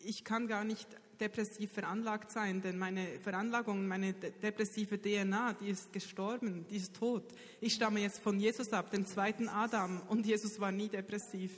ich 0.00 0.24
kann 0.24 0.48
gar 0.48 0.64
nicht 0.64 0.88
depressiv 1.20 1.70
veranlagt 1.70 2.32
sein, 2.32 2.60
denn 2.60 2.78
meine 2.78 3.20
Veranlagung, 3.20 3.86
meine 3.86 4.12
depressive 4.12 5.00
DNA, 5.00 5.52
die 5.52 5.68
ist 5.68 5.92
gestorben, 5.92 6.66
die 6.68 6.78
ist 6.78 6.96
tot. 6.96 7.22
Ich 7.60 7.74
stamme 7.74 8.00
jetzt 8.00 8.18
von 8.18 8.40
Jesus 8.40 8.72
ab, 8.72 8.90
dem 8.90 9.06
zweiten 9.06 9.48
Adam, 9.48 10.02
und 10.08 10.26
Jesus 10.26 10.58
war 10.58 10.72
nie 10.72 10.88
depressiv. 10.88 11.52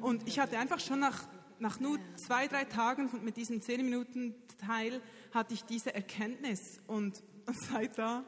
Und 0.00 0.28
ich 0.28 0.38
hatte 0.38 0.56
einfach 0.60 0.78
schon 0.78 1.00
nach, 1.00 1.26
nach 1.60 1.78
nur 1.78 1.98
zwei, 2.16 2.48
drei 2.48 2.64
Tagen 2.64 3.10
mit 3.22 3.36
diesem 3.36 3.60
zehn 3.60 3.84
Minuten 3.84 4.34
Teil 4.58 5.00
hatte 5.32 5.54
ich 5.54 5.64
diese 5.64 5.94
Erkenntnis 5.94 6.80
und 6.86 7.22
seit 7.70 7.96
da 7.98 8.24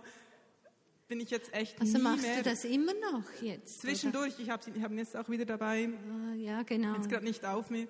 bin 1.08 1.20
ich 1.20 1.30
jetzt 1.30 1.52
echt 1.52 1.78
also 1.78 1.98
nie 1.98 2.04
machst 2.04 2.22
mehr. 2.22 2.36
du 2.38 2.42
das 2.42 2.64
immer 2.64 2.94
noch 2.94 3.24
jetzt? 3.42 3.80
Zwischendurch, 3.80 4.34
oder? 4.34 4.42
ich 4.42 4.50
habe 4.50 4.62
ich 4.74 4.82
hab 4.82 4.90
ihn 4.90 4.98
jetzt 4.98 5.14
auch 5.14 5.28
wieder 5.28 5.44
dabei. 5.44 5.90
Ah, 6.10 6.34
ja, 6.34 6.62
genau. 6.62 6.94
Jetzt 6.94 7.10
gerade 7.10 7.24
nicht 7.24 7.44
auf 7.44 7.68
mir. 7.68 7.86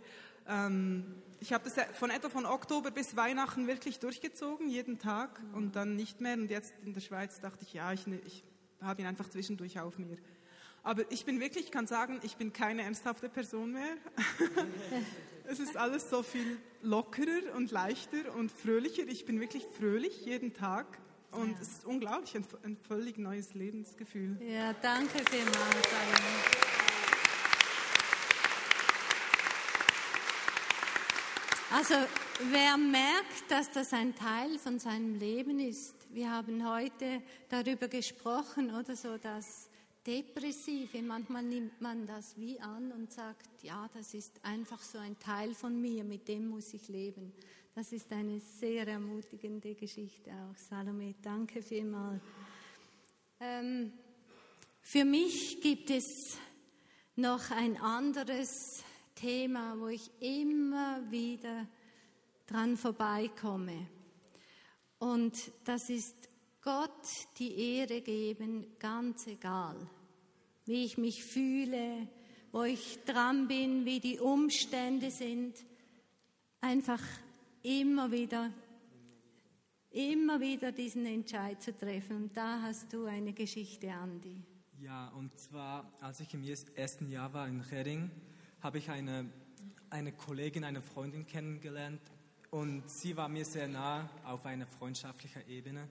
Ähm, 0.49 1.05
ich 1.39 1.53
habe 1.53 1.69
das 1.69 1.75
von 1.97 2.11
etwa 2.11 2.29
von 2.29 2.47
Oktober 2.47 2.91
bis 2.91 3.17
Weihnachten 3.17 3.69
wirklich 3.69 4.01
durchgezogen, 4.01 4.69
jeden 4.69 4.99
Tag 4.99 5.41
und 5.53 5.77
dann 5.77 5.95
nicht 5.95 6.21
mehr. 6.21 6.35
Und 6.35 6.51
jetzt 6.51 6.75
in 6.85 6.95
der 6.95 7.01
Schweiz 7.01 7.41
dachte 7.41 7.65
ich, 7.65 7.73
ja, 7.75 7.93
ich, 7.93 8.07
ich 8.27 8.43
habe 8.81 9.03
ihn 9.03 9.07
einfach 9.07 9.29
zwischendurch 9.29 9.79
auf 9.79 9.99
mir. 9.99 10.19
Aber 10.85 11.05
ich 11.11 11.25
bin 11.25 11.39
wirklich, 11.39 11.67
ich 11.67 11.71
kann 11.71 11.87
sagen, 11.87 12.19
ich 12.23 12.37
bin 12.37 12.53
keine 12.53 12.83
ernsthafte 12.83 13.29
Person 13.29 13.73
mehr. 13.73 13.97
es 15.45 15.61
ist 15.61 15.77
alles 15.77 16.11
so 16.11 16.25
viel 16.25 16.59
lockerer 16.83 17.55
und 17.55 17.71
leichter 17.71 18.35
und 18.35 18.51
fröhlicher. 18.51 19.05
Ich 19.07 19.25
bin 19.25 19.39
wirklich 19.39 19.65
fröhlich 19.79 20.25
jeden 20.25 20.55
Tag. 20.55 20.99
Und 21.31 21.53
ja. 21.53 21.59
es 21.63 21.69
ist 21.69 21.85
unglaublich, 21.85 22.35
ein, 22.35 22.45
ein, 22.65 22.77
völlig 22.77 23.17
neues 23.17 23.55
Lebensgefühl. 23.55 24.37
Ja, 24.43 24.75
danke 24.83 25.21
vielmals. 25.31 25.89
Also 31.71 31.95
wer 32.51 32.77
merkt, 32.77 33.51
dass 33.51 33.71
das 33.71 33.93
ein 33.95 34.15
Teil 34.15 34.59
von 34.59 34.79
seinem 34.79 35.15
Leben 35.15 35.59
ist, 35.61 35.95
wir 36.11 36.31
haben 36.31 36.69
heute 36.69 37.23
darüber 37.49 37.89
gesprochen, 37.89 38.75
oder 38.75 38.95
so, 38.95 39.17
dass 39.17 39.71
Depressive, 40.07 41.01
manchmal 41.03 41.45
nimmt 41.45 41.81
man 41.81 42.07
das 42.07 42.37
wie 42.37 42.59
an 42.59 42.91
und 42.91 43.13
sagt, 43.13 43.63
ja, 43.63 43.89
das 43.95 44.15
ist 44.15 44.45
einfach 44.45 44.81
so 44.81 44.99
ein 44.99 45.17
Teil 45.21 45.55
von 45.55 45.81
mir, 45.81 46.03
mit 46.03 46.27
dem 46.27 46.49
muss 46.49 46.75
ich 46.75 46.89
leben. 46.89 47.33
Das 47.75 47.93
ist 47.93 48.11
eine 48.11 48.41
sehr 48.41 48.87
ermutigende 48.89 49.75
Geschichte 49.77 50.31
auch. 50.33 50.57
Salome, 50.59 51.15
danke 51.23 51.63
vielmals. 51.63 52.21
Ähm, 53.39 53.93
für 54.81 55.05
mich 55.05 55.61
gibt 55.61 55.89
es 55.91 56.37
noch 57.15 57.53
ein 57.53 57.77
anderes 57.77 58.83
Thema, 59.15 59.79
wo 59.79 59.87
ich 59.87 60.11
immer 60.21 61.01
wieder 61.11 61.69
dran 62.47 62.77
vorbeikomme. 62.77 63.87
Und 64.99 65.53
das 65.65 65.89
ist 65.91 66.29
Gott 66.63 67.07
die 67.39 67.77
Ehre 67.77 68.01
geben, 68.03 68.67
ganz 68.79 69.27
egal, 69.27 69.77
wie 70.65 70.85
ich 70.85 70.97
mich 70.97 71.25
fühle, 71.25 72.07
wo 72.53 72.63
ich 72.63 73.01
dran 73.05 73.49
bin, 73.49 73.85
wie 73.85 73.99
die 73.99 74.21
Umstände 74.21 75.11
sind. 75.11 75.57
Einfach 76.61 77.03
immer 77.63 78.13
wieder, 78.13 78.53
immer 79.91 80.41
wieder 80.41 80.71
diesen 80.71 81.05
Entscheid 81.05 81.61
zu 81.61 81.77
treffen. 81.77 82.17
Und 82.17 82.37
da 82.37 82.63
hast 82.63 82.93
du 82.93 83.07
eine 83.07 83.33
Geschichte, 83.33 83.91
Andi. 83.93 84.41
Ja, 84.79 85.09
und 85.09 85.37
zwar, 85.39 85.93
als 86.01 86.21
ich 86.21 86.33
im 86.33 86.45
ersten 86.77 87.09
Jahr 87.09 87.33
war 87.33 87.49
in 87.49 87.61
Redding, 87.61 88.09
habe 88.61 88.79
ich 88.79 88.89
eine, 88.89 89.29
eine 89.91 90.13
Kollegin, 90.13 90.63
eine 90.63 90.83
Freundin 90.83 91.27
kennengelernt 91.27 92.03
und 92.51 92.89
sie 92.89 93.17
war 93.17 93.29
mir 93.29 93.45
sehr 93.45 93.67
nah 93.67 94.09
auf 94.25 94.45
einer 94.47 94.67
freundschaftlichen 94.67 95.49
Ebene. 95.49 95.89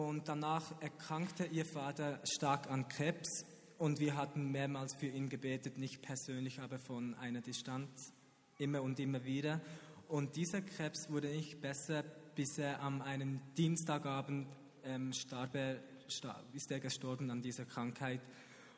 Und 0.00 0.28
danach 0.28 0.80
erkrankte 0.80 1.44
ihr 1.44 1.66
Vater 1.66 2.20
stark 2.24 2.70
an 2.70 2.88
Krebs 2.88 3.44
und 3.76 4.00
wir 4.00 4.16
hatten 4.16 4.50
mehrmals 4.50 4.94
für 4.94 5.08
ihn 5.08 5.28
gebetet, 5.28 5.76
nicht 5.76 6.00
persönlich, 6.00 6.58
aber 6.58 6.78
von 6.78 7.12
einer 7.16 7.42
Distanz, 7.42 8.10
immer 8.56 8.80
und 8.80 8.98
immer 8.98 9.24
wieder. 9.24 9.60
Und 10.08 10.36
dieser 10.36 10.62
Krebs 10.62 11.10
wurde 11.10 11.28
nicht 11.28 11.60
besser, 11.60 12.02
bis 12.34 12.56
er 12.56 12.80
am 12.80 13.02
einen 13.02 13.42
Dienstagabend 13.58 14.48
ähm, 14.84 15.12
starb 15.12 15.54
er, 15.54 15.82
starb, 16.08 16.46
ist 16.54 16.70
er 16.70 16.80
gestorben 16.80 17.30
an 17.30 17.42
dieser 17.42 17.66
Krankheit. 17.66 18.22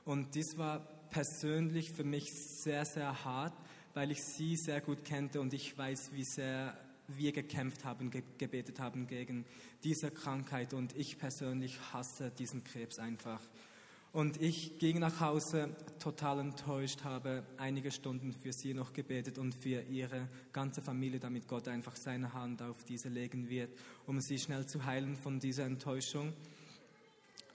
Und 0.05 0.35
dies 0.35 0.59
war 0.59 0.81
persönlich 1.11 1.93
für 1.93 2.03
mich 2.03 2.33
sehr, 2.35 2.85
sehr 2.85 3.25
hart, 3.25 3.55
weil 3.95 4.11
ich 4.11 4.25
sie 4.25 4.57
sehr 4.57 4.81
gut 4.81 5.05
kannte 5.05 5.41
und 5.41 5.55
ich 5.55 5.79
weiß, 5.79 6.11
wie 6.15 6.25
sehr 6.25 6.77
wir 7.09 7.33
gekämpft 7.33 7.85
haben, 7.85 8.11
ge 8.11 8.23
gebetet 8.39 8.81
haben 8.81 9.07
gegen 9.07 9.45
diese 9.85 10.11
Krankheit 10.11 10.73
und 10.75 10.97
ich 10.97 11.19
persönlich 11.19 11.79
hasse 11.93 12.31
diesen 12.31 12.65
Krebs 12.65 12.99
einfach. 12.99 13.41
Und 14.13 14.43
ich 14.43 14.79
ging 14.79 14.99
nach 14.99 15.21
Hause 15.21 15.75
total 15.99 16.41
enttäuscht, 16.41 17.03
habe 17.03 17.45
einige 17.57 17.91
Stunden 17.91 18.35
für 18.35 18.53
sie 18.53 18.75
noch 18.75 18.93
gebetet 18.93 19.39
und 19.39 19.55
für 19.55 19.81
ihre 19.83 20.29
ganze 20.53 20.83
Familie, 20.83 21.19
damit 21.19 21.49
Gott 21.49 21.67
einfach 21.67 21.97
seine 21.97 22.35
Hand 22.35 22.61
auf 22.61 22.85
diese 22.85 23.09
legen 23.09 23.49
wird, 23.49 23.71
um 24.07 24.21
sie 24.21 24.39
schnell 24.39 24.67
zu 24.67 24.85
heilen 24.85 25.17
von 25.17 25.41
dieser 25.41 25.65
Enttäuschung. 25.65 26.35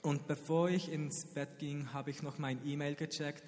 Und 0.02 0.26
bevor 0.26 0.68
ich 0.68 0.90
ins 0.90 1.26
Bett 1.26 1.60
ging, 1.60 1.92
habe 1.92 2.10
ich 2.10 2.22
noch 2.22 2.38
mein 2.38 2.58
E-Mail 2.66 2.96
gecheckt 2.96 3.44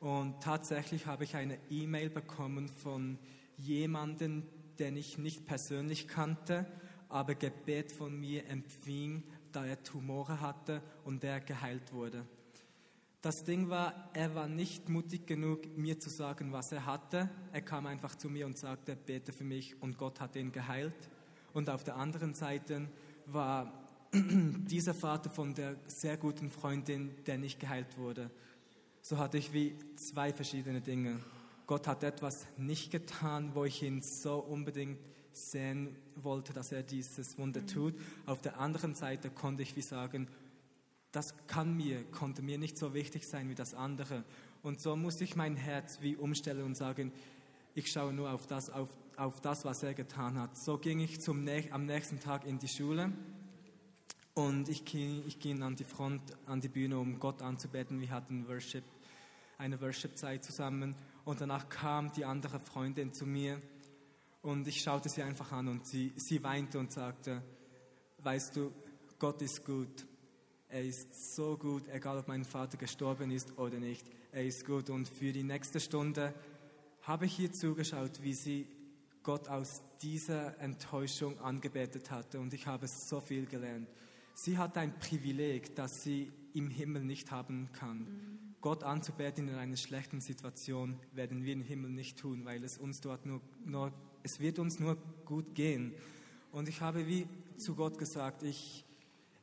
und 0.00 0.42
tatsächlich 0.42 1.04
habe 1.04 1.24
ich 1.24 1.36
eine 1.36 1.58
E-Mail 1.68 2.08
bekommen 2.08 2.68
von 2.68 3.18
jemandem, 3.58 4.42
den 4.78 4.96
ich 4.96 5.18
nicht 5.18 5.46
persönlich 5.46 6.08
kannte, 6.08 6.66
aber 7.08 7.34
Gebet 7.34 7.92
von 7.92 8.18
mir 8.18 8.46
empfing, 8.48 9.22
da 9.52 9.64
er 9.64 9.82
Tumore 9.82 10.40
hatte 10.40 10.82
und 11.04 11.22
der 11.22 11.40
geheilt 11.40 11.92
wurde. 11.92 12.26
Das 13.22 13.44
Ding 13.44 13.70
war, 13.70 14.10
er 14.12 14.34
war 14.34 14.48
nicht 14.48 14.90
mutig 14.90 15.26
genug, 15.26 15.78
mir 15.78 15.98
zu 15.98 16.10
sagen, 16.10 16.52
was 16.52 16.72
er 16.72 16.84
hatte. 16.84 17.30
Er 17.52 17.62
kam 17.62 17.86
einfach 17.86 18.14
zu 18.16 18.28
mir 18.28 18.44
und 18.44 18.58
sagte, 18.58 18.96
bete 18.96 19.32
für 19.32 19.44
mich 19.44 19.80
und 19.80 19.96
Gott 19.96 20.20
hat 20.20 20.36
ihn 20.36 20.52
geheilt. 20.52 21.08
Und 21.54 21.70
auf 21.70 21.84
der 21.84 21.96
anderen 21.96 22.34
Seite 22.34 22.86
war 23.24 23.88
dieser 24.12 24.92
Vater 24.92 25.30
von 25.30 25.54
der 25.54 25.76
sehr 25.86 26.18
guten 26.18 26.50
Freundin, 26.50 27.14
der 27.26 27.38
nicht 27.38 27.58
geheilt 27.58 27.96
wurde. 27.96 28.30
So 29.00 29.18
hatte 29.18 29.38
ich 29.38 29.52
wie 29.52 29.74
zwei 29.96 30.32
verschiedene 30.32 30.80
Dinge. 30.80 31.20
Gott 31.66 31.86
hat 31.86 32.02
etwas 32.02 32.46
nicht 32.56 32.90
getan, 32.90 33.54
wo 33.54 33.64
ich 33.64 33.82
ihn 33.82 34.02
so 34.02 34.36
unbedingt 34.38 34.98
sehen 35.32 35.96
wollte, 36.16 36.52
dass 36.52 36.72
er 36.72 36.82
dieses 36.82 37.38
Wunder 37.38 37.66
tut. 37.66 37.94
Auf 38.26 38.40
der 38.40 38.60
anderen 38.60 38.94
Seite 38.94 39.30
konnte 39.30 39.62
ich 39.62 39.74
wie 39.74 39.82
sagen, 39.82 40.28
das 41.10 41.34
kann 41.46 41.76
mir, 41.76 42.04
konnte 42.10 42.42
mir 42.42 42.58
nicht 42.58 42.76
so 42.76 42.92
wichtig 42.92 43.26
sein 43.26 43.48
wie 43.48 43.54
das 43.54 43.74
andere. 43.74 44.24
Und 44.62 44.80
so 44.80 44.96
musste 44.96 45.24
ich 45.24 45.36
mein 45.36 45.56
Herz 45.56 45.98
wie 46.00 46.16
umstellen 46.16 46.64
und 46.64 46.76
sagen, 46.76 47.12
ich 47.74 47.90
schaue 47.90 48.12
nur 48.12 48.30
auf 48.30 48.46
das, 48.46 48.70
auf, 48.70 48.88
auf 49.16 49.40
das 49.40 49.64
was 49.64 49.82
er 49.82 49.94
getan 49.94 50.38
hat. 50.38 50.56
So 50.56 50.78
ging 50.78 51.00
ich 51.00 51.20
zum, 51.20 51.46
am 51.70 51.86
nächsten 51.86 52.20
Tag 52.20 52.44
in 52.44 52.58
die 52.58 52.68
Schule 52.68 53.12
und 54.34 54.68
ich 54.68 54.84
ging, 54.84 55.22
ich 55.26 55.38
ging 55.38 55.62
an 55.62 55.76
die 55.76 55.84
Front, 55.84 56.20
an 56.46 56.60
die 56.60 56.68
Bühne, 56.68 56.98
um 56.98 57.18
Gott 57.18 57.42
anzubeten. 57.42 58.00
Wir 58.00 58.10
hatten 58.10 58.48
Worship, 58.48 58.84
eine 59.58 59.80
Worship-Zeit 59.80 60.44
zusammen 60.44 60.94
und 61.24 61.40
danach 61.40 61.68
kam 61.68 62.12
die 62.12 62.24
andere 62.24 62.60
Freundin 62.60 63.12
zu 63.12 63.26
mir 63.26 63.60
und 64.42 64.68
ich 64.68 64.82
schaute 64.82 65.08
sie 65.08 65.22
einfach 65.22 65.52
an 65.52 65.68
und 65.68 65.86
sie, 65.86 66.12
sie 66.16 66.42
weinte 66.42 66.78
und 66.78 66.92
sagte, 66.92 67.42
weißt 68.18 68.56
du, 68.56 68.72
Gott 69.18 69.40
ist 69.40 69.64
gut. 69.64 70.06
Er 70.68 70.84
ist 70.84 71.34
so 71.34 71.56
gut, 71.56 71.88
egal 71.88 72.18
ob 72.18 72.28
mein 72.28 72.44
Vater 72.44 72.76
gestorben 72.76 73.30
ist 73.30 73.56
oder 73.58 73.78
nicht. 73.78 74.06
Er 74.32 74.44
ist 74.44 74.66
gut. 74.66 74.90
Und 74.90 75.08
für 75.08 75.32
die 75.32 75.44
nächste 75.44 75.80
Stunde 75.80 76.34
habe 77.02 77.26
ich 77.26 77.38
ihr 77.38 77.52
zugeschaut, 77.52 78.22
wie 78.22 78.34
sie 78.34 78.66
Gott 79.22 79.48
aus 79.48 79.82
dieser 80.02 80.58
Enttäuschung 80.60 81.38
angebetet 81.40 82.10
hatte. 82.10 82.38
Und 82.38 82.52
ich 82.52 82.66
habe 82.66 82.86
so 82.86 83.20
viel 83.20 83.46
gelernt. 83.46 83.88
Sie 84.34 84.58
hat 84.58 84.76
ein 84.76 84.98
Privileg, 84.98 85.74
das 85.76 86.02
sie 86.02 86.30
im 86.52 86.68
Himmel 86.68 87.04
nicht 87.04 87.30
haben 87.30 87.70
kann. 87.72 87.98
Mhm. 87.98 88.43
Gott 88.64 88.82
anzubeten 88.82 89.46
in 89.46 89.56
einer 89.56 89.76
schlechten 89.76 90.22
Situation 90.22 90.98
werden 91.12 91.44
wir 91.44 91.52
im 91.52 91.60
Himmel 91.60 91.90
nicht 91.90 92.18
tun, 92.18 92.46
weil 92.46 92.64
es 92.64 92.78
uns 92.78 93.02
dort 93.02 93.26
nur, 93.26 93.42
nur 93.66 93.92
es 94.22 94.40
wird 94.40 94.58
uns 94.58 94.80
nur 94.80 94.96
gut 95.26 95.54
gehen. 95.54 95.92
Und 96.50 96.66
ich 96.66 96.80
habe 96.80 97.06
wie 97.06 97.26
zu 97.58 97.74
Gott 97.74 97.98
gesagt, 97.98 98.42
ich, 98.42 98.86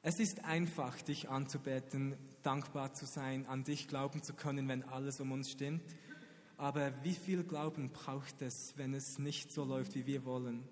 es 0.02 0.20
ist 0.20 0.44
einfach, 0.44 1.00
dich 1.04 1.30
anzubeten, 1.30 2.16
dankbar 2.42 2.96
zu 2.96 3.06
sein, 3.06 3.46
an 3.46 3.64
dich 3.64 3.88
glauben 3.88 4.24
zu 4.24 4.34
können, 4.34 4.68
wenn 4.68 4.82
alles 4.82 5.22
um 5.22 5.32
uns 5.32 5.52
stimmt. 5.52 5.84
Aber 6.58 6.92
wie 7.04 7.14
viel 7.14 7.44
Glauben 7.44 7.92
braucht 7.92 8.42
es, 8.42 8.74
wenn 8.76 8.96
es 8.96 9.20
nicht 9.20 9.52
so 9.52 9.64
läuft, 9.64 9.94
wie 9.94 10.08
wir 10.08 10.26
wollen? 10.26 10.64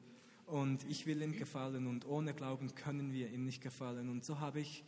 Und 0.48 0.90
ich 0.90 1.06
will 1.06 1.22
ihm 1.22 1.34
gefallen 1.34 1.86
und 1.86 2.08
ohne 2.08 2.34
Glauben 2.34 2.74
können 2.74 3.14
wir 3.14 3.30
ihm 3.30 3.46
nicht 3.46 3.62
gefallen. 3.62 4.10
Und 4.10 4.26
so 4.26 4.40
habe 4.40 4.60
ich 4.60 4.84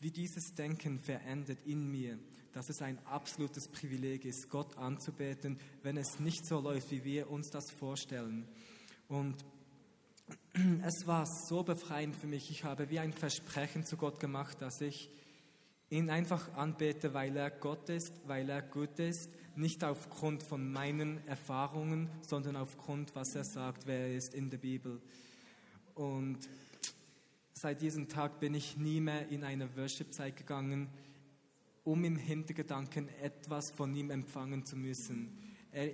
wie 0.00 0.10
dieses 0.10 0.54
Denken 0.54 0.98
verändert 0.98 1.58
in 1.64 1.90
mir, 1.90 2.18
dass 2.52 2.68
es 2.68 2.82
ein 2.82 2.98
absolutes 3.06 3.68
Privileg 3.68 4.24
ist, 4.24 4.48
Gott 4.48 4.76
anzubeten, 4.76 5.58
wenn 5.82 5.96
es 5.96 6.20
nicht 6.20 6.46
so 6.46 6.60
läuft, 6.60 6.90
wie 6.90 7.04
wir 7.04 7.30
uns 7.30 7.50
das 7.50 7.70
vorstellen. 7.70 8.46
Und 9.08 9.36
es 10.82 11.06
war 11.06 11.26
so 11.26 11.62
befreiend 11.62 12.16
für 12.16 12.26
mich. 12.26 12.50
Ich 12.50 12.64
habe 12.64 12.90
wie 12.90 12.98
ein 12.98 13.12
Versprechen 13.12 13.84
zu 13.84 13.96
Gott 13.96 14.20
gemacht, 14.20 14.60
dass 14.60 14.80
ich 14.80 15.10
ihn 15.88 16.10
einfach 16.10 16.54
anbete, 16.54 17.14
weil 17.14 17.36
er 17.36 17.50
Gott 17.50 17.88
ist, 17.88 18.12
weil 18.26 18.48
er 18.48 18.62
gut 18.62 18.98
ist, 18.98 19.30
nicht 19.54 19.84
aufgrund 19.84 20.42
von 20.42 20.70
meinen 20.70 21.26
Erfahrungen, 21.26 22.10
sondern 22.22 22.56
aufgrund, 22.56 23.14
was 23.14 23.34
er 23.34 23.44
sagt, 23.44 23.86
wer 23.86 24.00
er 24.00 24.16
ist 24.16 24.34
in 24.34 24.50
der 24.50 24.58
Bibel. 24.58 25.00
Und 25.94 26.38
seit 27.58 27.80
diesem 27.80 28.08
Tag 28.08 28.38
bin 28.38 28.54
ich 28.54 28.76
nie 28.76 29.00
mehr 29.00 29.28
in 29.28 29.42
eine 29.42 29.74
Worship-Zeit 29.76 30.36
gegangen, 30.36 30.88
um 31.84 32.04
im 32.04 32.16
Hintergedanken 32.16 33.08
etwas 33.22 33.70
von 33.70 33.94
ihm 33.94 34.10
empfangen 34.10 34.66
zu 34.66 34.76
müssen. 34.76 35.38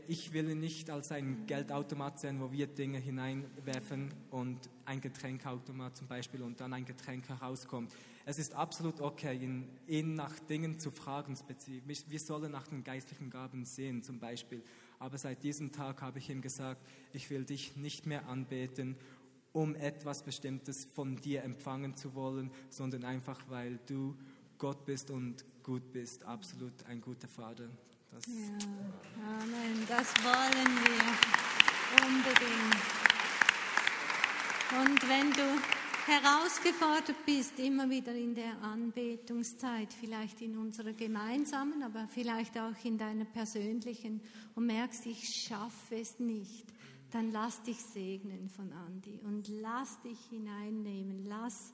Ich 0.06 0.32
will 0.32 0.54
nicht 0.54 0.90
als 0.90 1.12
ein 1.12 1.46
Geldautomat 1.46 2.18
sehen, 2.18 2.40
wo 2.40 2.50
wir 2.52 2.66
Dinge 2.66 2.98
hineinwerfen 2.98 4.12
und 4.30 4.58
ein 4.84 5.00
Getränkautomat 5.00 5.96
zum 5.96 6.08
Beispiel 6.08 6.42
und 6.42 6.60
dann 6.60 6.72
ein 6.72 6.84
Getränk 6.84 7.28
herauskommt. 7.28 7.92
Es 8.24 8.38
ist 8.38 8.54
absolut 8.54 9.00
okay, 9.00 9.36
ihn, 9.36 9.68
ihn 9.86 10.14
nach 10.14 10.38
Dingen 10.40 10.78
zu 10.78 10.90
fragen. 10.90 11.36
Wir 11.84 12.20
sollen 12.20 12.52
nach 12.52 12.66
den 12.68 12.84
geistlichen 12.84 13.30
Gaben 13.30 13.64
sehen 13.64 14.02
zum 14.02 14.18
Beispiel. 14.18 14.62
Aber 14.98 15.18
seit 15.18 15.42
diesem 15.42 15.72
Tag 15.72 16.00
habe 16.00 16.20
ich 16.20 16.30
ihm 16.30 16.42
gesagt, 16.42 16.80
ich 17.12 17.28
will 17.30 17.44
dich 17.44 17.76
nicht 17.76 18.06
mehr 18.06 18.28
anbeten, 18.28 18.96
um 19.52 19.74
etwas 19.74 20.22
Bestimmtes 20.22 20.84
von 20.84 21.16
dir 21.16 21.42
empfangen 21.42 21.96
zu 21.96 22.14
wollen, 22.14 22.50
sondern 22.70 23.04
einfach, 23.04 23.38
weil 23.48 23.78
du 23.86 24.16
Gott 24.58 24.84
bist 24.84 25.10
und 25.10 25.44
gut 25.62 25.92
bist. 25.92 26.24
Absolut 26.24 26.72
ein 26.86 27.00
guter 27.00 27.28
Vater. 27.28 27.68
Das 28.10 28.26
ja, 28.26 28.32
Amen. 29.26 29.86
Das 29.88 30.14
wollen 30.22 30.76
wir 30.84 32.06
unbedingt. 32.06 33.02
Und 34.72 35.08
wenn 35.08 35.30
du 35.32 35.60
herausgefordert 36.06 37.24
bist, 37.24 37.58
immer 37.58 37.88
wieder 37.88 38.14
in 38.14 38.34
der 38.34 38.60
Anbetungszeit, 38.62 39.92
vielleicht 39.92 40.40
in 40.40 40.56
unserer 40.56 40.92
gemeinsamen, 40.92 41.82
aber 41.82 42.08
vielleicht 42.08 42.58
auch 42.58 42.72
in 42.84 42.98
deiner 42.98 43.24
persönlichen 43.24 44.20
und 44.54 44.66
merkst, 44.66 45.06
ich 45.06 45.28
schaffe 45.28 45.96
es 45.96 46.18
nicht, 46.18 46.66
dann 47.12 47.30
lass 47.30 47.62
dich 47.62 47.78
segnen 47.78 48.48
von 48.48 48.72
Andi 48.72 49.20
und 49.22 49.48
lass 49.48 50.00
dich 50.00 50.18
hineinnehmen, 50.30 51.26
lass 51.26 51.72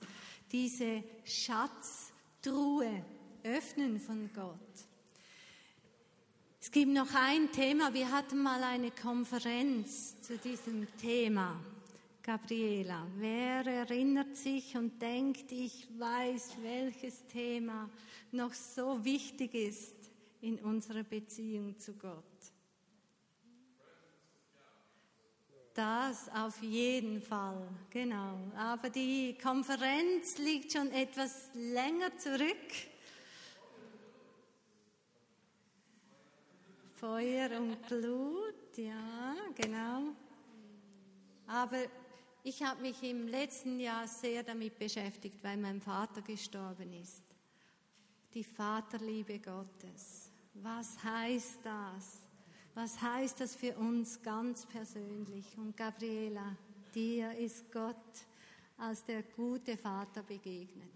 diese 0.50 1.04
Schatztruhe 1.24 3.04
öffnen 3.44 4.00
von 4.00 4.30
Gott. 4.34 4.56
Es 6.60 6.72
gibt 6.72 6.92
noch 6.92 7.14
ein 7.14 7.50
Thema. 7.52 7.94
Wir 7.94 8.10
hatten 8.10 8.42
mal 8.42 8.62
eine 8.62 8.90
Konferenz 8.90 10.20
zu 10.20 10.36
diesem 10.36 10.86
Thema. 10.96 11.58
Gabriela, 12.22 13.06
wer 13.16 13.64
erinnert 13.64 14.36
sich 14.36 14.76
und 14.76 15.00
denkt, 15.00 15.50
ich 15.50 15.88
weiß, 15.98 16.56
welches 16.60 17.24
Thema 17.26 17.88
noch 18.32 18.52
so 18.52 19.02
wichtig 19.02 19.54
ist 19.54 19.94
in 20.42 20.58
unserer 20.58 21.04
Beziehung 21.04 21.78
zu 21.78 21.94
Gott? 21.94 22.24
Das 25.78 26.28
auf 26.30 26.60
jeden 26.60 27.22
Fall, 27.22 27.68
genau. 27.88 28.36
Aber 28.56 28.90
die 28.90 29.38
Konferenz 29.40 30.36
liegt 30.38 30.72
schon 30.72 30.90
etwas 30.90 31.50
länger 31.54 32.16
zurück. 32.18 32.72
Feuer 36.96 37.60
und 37.60 37.80
Blut, 37.86 38.76
ja, 38.76 39.36
genau. 39.54 40.16
Aber 41.46 41.78
ich 42.42 42.60
habe 42.64 42.82
mich 42.82 43.00
im 43.04 43.28
letzten 43.28 43.78
Jahr 43.78 44.08
sehr 44.08 44.42
damit 44.42 44.80
beschäftigt, 44.80 45.44
weil 45.44 45.58
mein 45.58 45.80
Vater 45.80 46.22
gestorben 46.22 46.92
ist. 46.92 47.22
Die 48.34 48.42
Vaterliebe 48.42 49.38
Gottes. 49.38 50.32
Was 50.54 51.00
heißt 51.04 51.60
das? 51.62 52.27
Was 52.80 53.02
heißt 53.02 53.40
das 53.40 53.56
für 53.56 53.74
uns 53.74 54.22
ganz 54.22 54.64
persönlich? 54.64 55.44
Und 55.56 55.76
Gabriela, 55.76 56.56
dir 56.94 57.32
ist 57.32 57.72
Gott 57.72 57.96
als 58.76 59.04
der 59.04 59.24
gute 59.24 59.76
Vater 59.76 60.22
begegnet. 60.22 60.88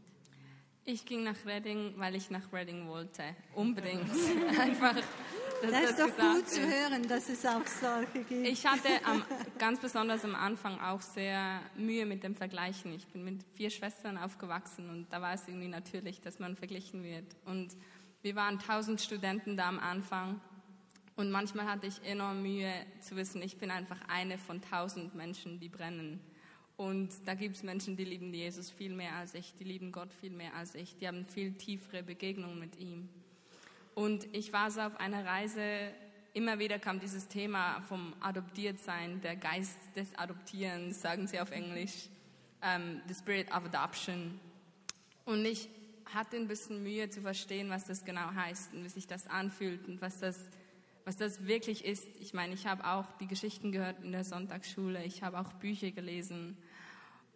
Ich 0.84 1.04
ging 1.04 1.24
nach 1.24 1.44
Reading, 1.44 1.94
weil 1.96 2.14
ich 2.14 2.30
nach 2.30 2.52
Reading 2.52 2.86
wollte. 2.86 3.24
Unbedingt. 3.56 4.08
Einfach 4.60 4.94
das, 4.94 5.70
das 5.72 5.90
ist 5.90 5.98
doch 5.98 6.16
gut 6.16 6.44
ist. 6.44 6.54
zu 6.54 6.60
hören, 6.60 7.08
dass 7.08 7.28
es 7.28 7.44
auch 7.44 7.66
solche 7.66 8.22
gibt. 8.28 8.46
Ich 8.46 8.64
hatte 8.64 9.04
am, 9.04 9.24
ganz 9.58 9.80
besonders 9.80 10.24
am 10.24 10.36
Anfang 10.36 10.80
auch 10.80 11.00
sehr 11.00 11.62
Mühe 11.74 12.06
mit 12.06 12.22
dem 12.22 12.36
Vergleichen. 12.36 12.92
Ich 12.92 13.08
bin 13.08 13.24
mit 13.24 13.42
vier 13.54 13.70
Schwestern 13.70 14.18
aufgewachsen 14.18 14.88
und 14.88 15.12
da 15.12 15.20
war 15.20 15.34
es 15.34 15.48
irgendwie 15.48 15.66
natürlich, 15.66 16.20
dass 16.20 16.38
man 16.38 16.54
verglichen 16.54 17.02
wird. 17.02 17.34
Und 17.44 17.76
wir 18.22 18.36
waren 18.36 18.60
tausend 18.60 19.00
Studenten 19.00 19.56
da 19.56 19.68
am 19.68 19.80
Anfang 19.80 20.40
und 21.16 21.30
manchmal 21.30 21.66
hatte 21.66 21.86
ich 21.86 22.02
enorm 22.04 22.42
Mühe 22.42 22.72
zu 23.00 23.16
wissen, 23.16 23.42
ich 23.42 23.58
bin 23.58 23.70
einfach 23.70 23.98
eine 24.08 24.38
von 24.38 24.60
tausend 24.62 25.14
Menschen, 25.14 25.60
die 25.60 25.68
brennen. 25.68 26.20
Und 26.76 27.10
da 27.26 27.34
gibt 27.34 27.56
es 27.56 27.62
Menschen, 27.62 27.96
die 27.96 28.04
lieben 28.04 28.32
Jesus 28.32 28.70
viel 28.70 28.94
mehr 28.94 29.14
als 29.16 29.34
ich, 29.34 29.54
die 29.58 29.64
lieben 29.64 29.92
Gott 29.92 30.12
viel 30.12 30.30
mehr 30.30 30.54
als 30.54 30.74
ich, 30.74 30.96
die 30.96 31.06
haben 31.06 31.26
viel 31.26 31.52
tiefere 31.52 32.02
Begegnungen 32.02 32.58
mit 32.58 32.78
ihm. 32.78 33.08
Und 33.94 34.26
ich 34.34 34.52
war 34.52 34.70
so 34.70 34.80
auf 34.80 34.98
einer 34.98 35.24
Reise, 35.24 35.62
immer 36.32 36.58
wieder 36.58 36.78
kam 36.78 36.98
dieses 36.98 37.28
Thema 37.28 37.82
vom 37.82 38.14
Adoptiertsein, 38.20 39.20
der 39.20 39.36
Geist 39.36 39.78
des 39.94 40.14
Adoptierens, 40.16 41.02
sagen 41.02 41.26
sie 41.26 41.40
auf 41.40 41.50
Englisch, 41.50 42.08
um, 42.62 42.68
ähm, 42.68 43.02
the 43.06 43.14
Spirit 43.14 43.48
of 43.48 43.64
Adoption. 43.64 44.40
Und 45.24 45.44
ich 45.44 45.68
hatte 46.06 46.36
ein 46.36 46.48
bisschen 46.48 46.82
Mühe 46.82 47.08
zu 47.10 47.20
verstehen, 47.20 47.70
was 47.70 47.84
das 47.84 48.04
genau 48.04 48.34
heißt 48.34 48.72
und 48.72 48.84
wie 48.84 48.88
sich 48.88 49.06
das 49.06 49.26
anfühlt 49.26 49.86
und 49.88 50.00
was 50.00 50.20
das, 50.20 50.38
was 51.04 51.16
das 51.16 51.46
wirklich 51.46 51.84
ist. 51.84 52.06
Ich 52.20 52.34
meine, 52.34 52.54
ich 52.54 52.66
habe 52.66 52.86
auch 52.86 53.06
die 53.20 53.26
Geschichten 53.26 53.72
gehört 53.72 54.02
in 54.02 54.12
der 54.12 54.24
Sonntagsschule, 54.24 55.04
ich 55.04 55.22
habe 55.22 55.38
auch 55.38 55.52
Bücher 55.54 55.90
gelesen. 55.90 56.56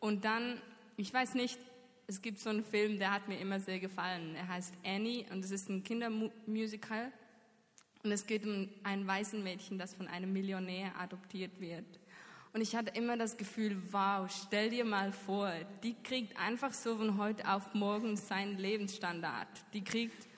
Und 0.00 0.24
dann, 0.24 0.60
ich 0.96 1.12
weiß 1.12 1.34
nicht, 1.34 1.58
es 2.06 2.22
gibt 2.22 2.38
so 2.38 2.50
einen 2.50 2.64
Film, 2.64 2.98
der 2.98 3.12
hat 3.12 3.28
mir 3.28 3.38
immer 3.38 3.58
sehr 3.58 3.80
gefallen. 3.80 4.36
Er 4.36 4.48
heißt 4.48 4.74
Annie 4.84 5.26
und 5.32 5.44
es 5.44 5.50
ist 5.50 5.68
ein 5.68 5.82
Kindermusical. 5.82 7.12
Und 8.04 8.12
es 8.12 8.26
geht 8.26 8.46
um 8.46 8.68
ein 8.84 9.04
weißen 9.04 9.42
Mädchen, 9.42 9.78
das 9.78 9.94
von 9.94 10.06
einem 10.06 10.32
Millionär 10.32 10.92
adoptiert 11.00 11.60
wird. 11.60 11.98
Und 12.52 12.60
ich 12.60 12.76
hatte 12.76 12.92
immer 12.96 13.16
das 13.16 13.36
Gefühl, 13.36 13.76
wow, 13.90 14.30
stell 14.30 14.70
dir 14.70 14.84
mal 14.84 15.12
vor, 15.12 15.52
die 15.82 15.94
kriegt 16.04 16.38
einfach 16.38 16.72
so 16.72 16.96
von 16.96 17.18
heute 17.18 17.50
auf 17.50 17.74
morgen 17.74 18.16
seinen 18.16 18.56
Lebensstandard. 18.56 19.48
Die 19.72 19.82
kriegt 19.82 20.28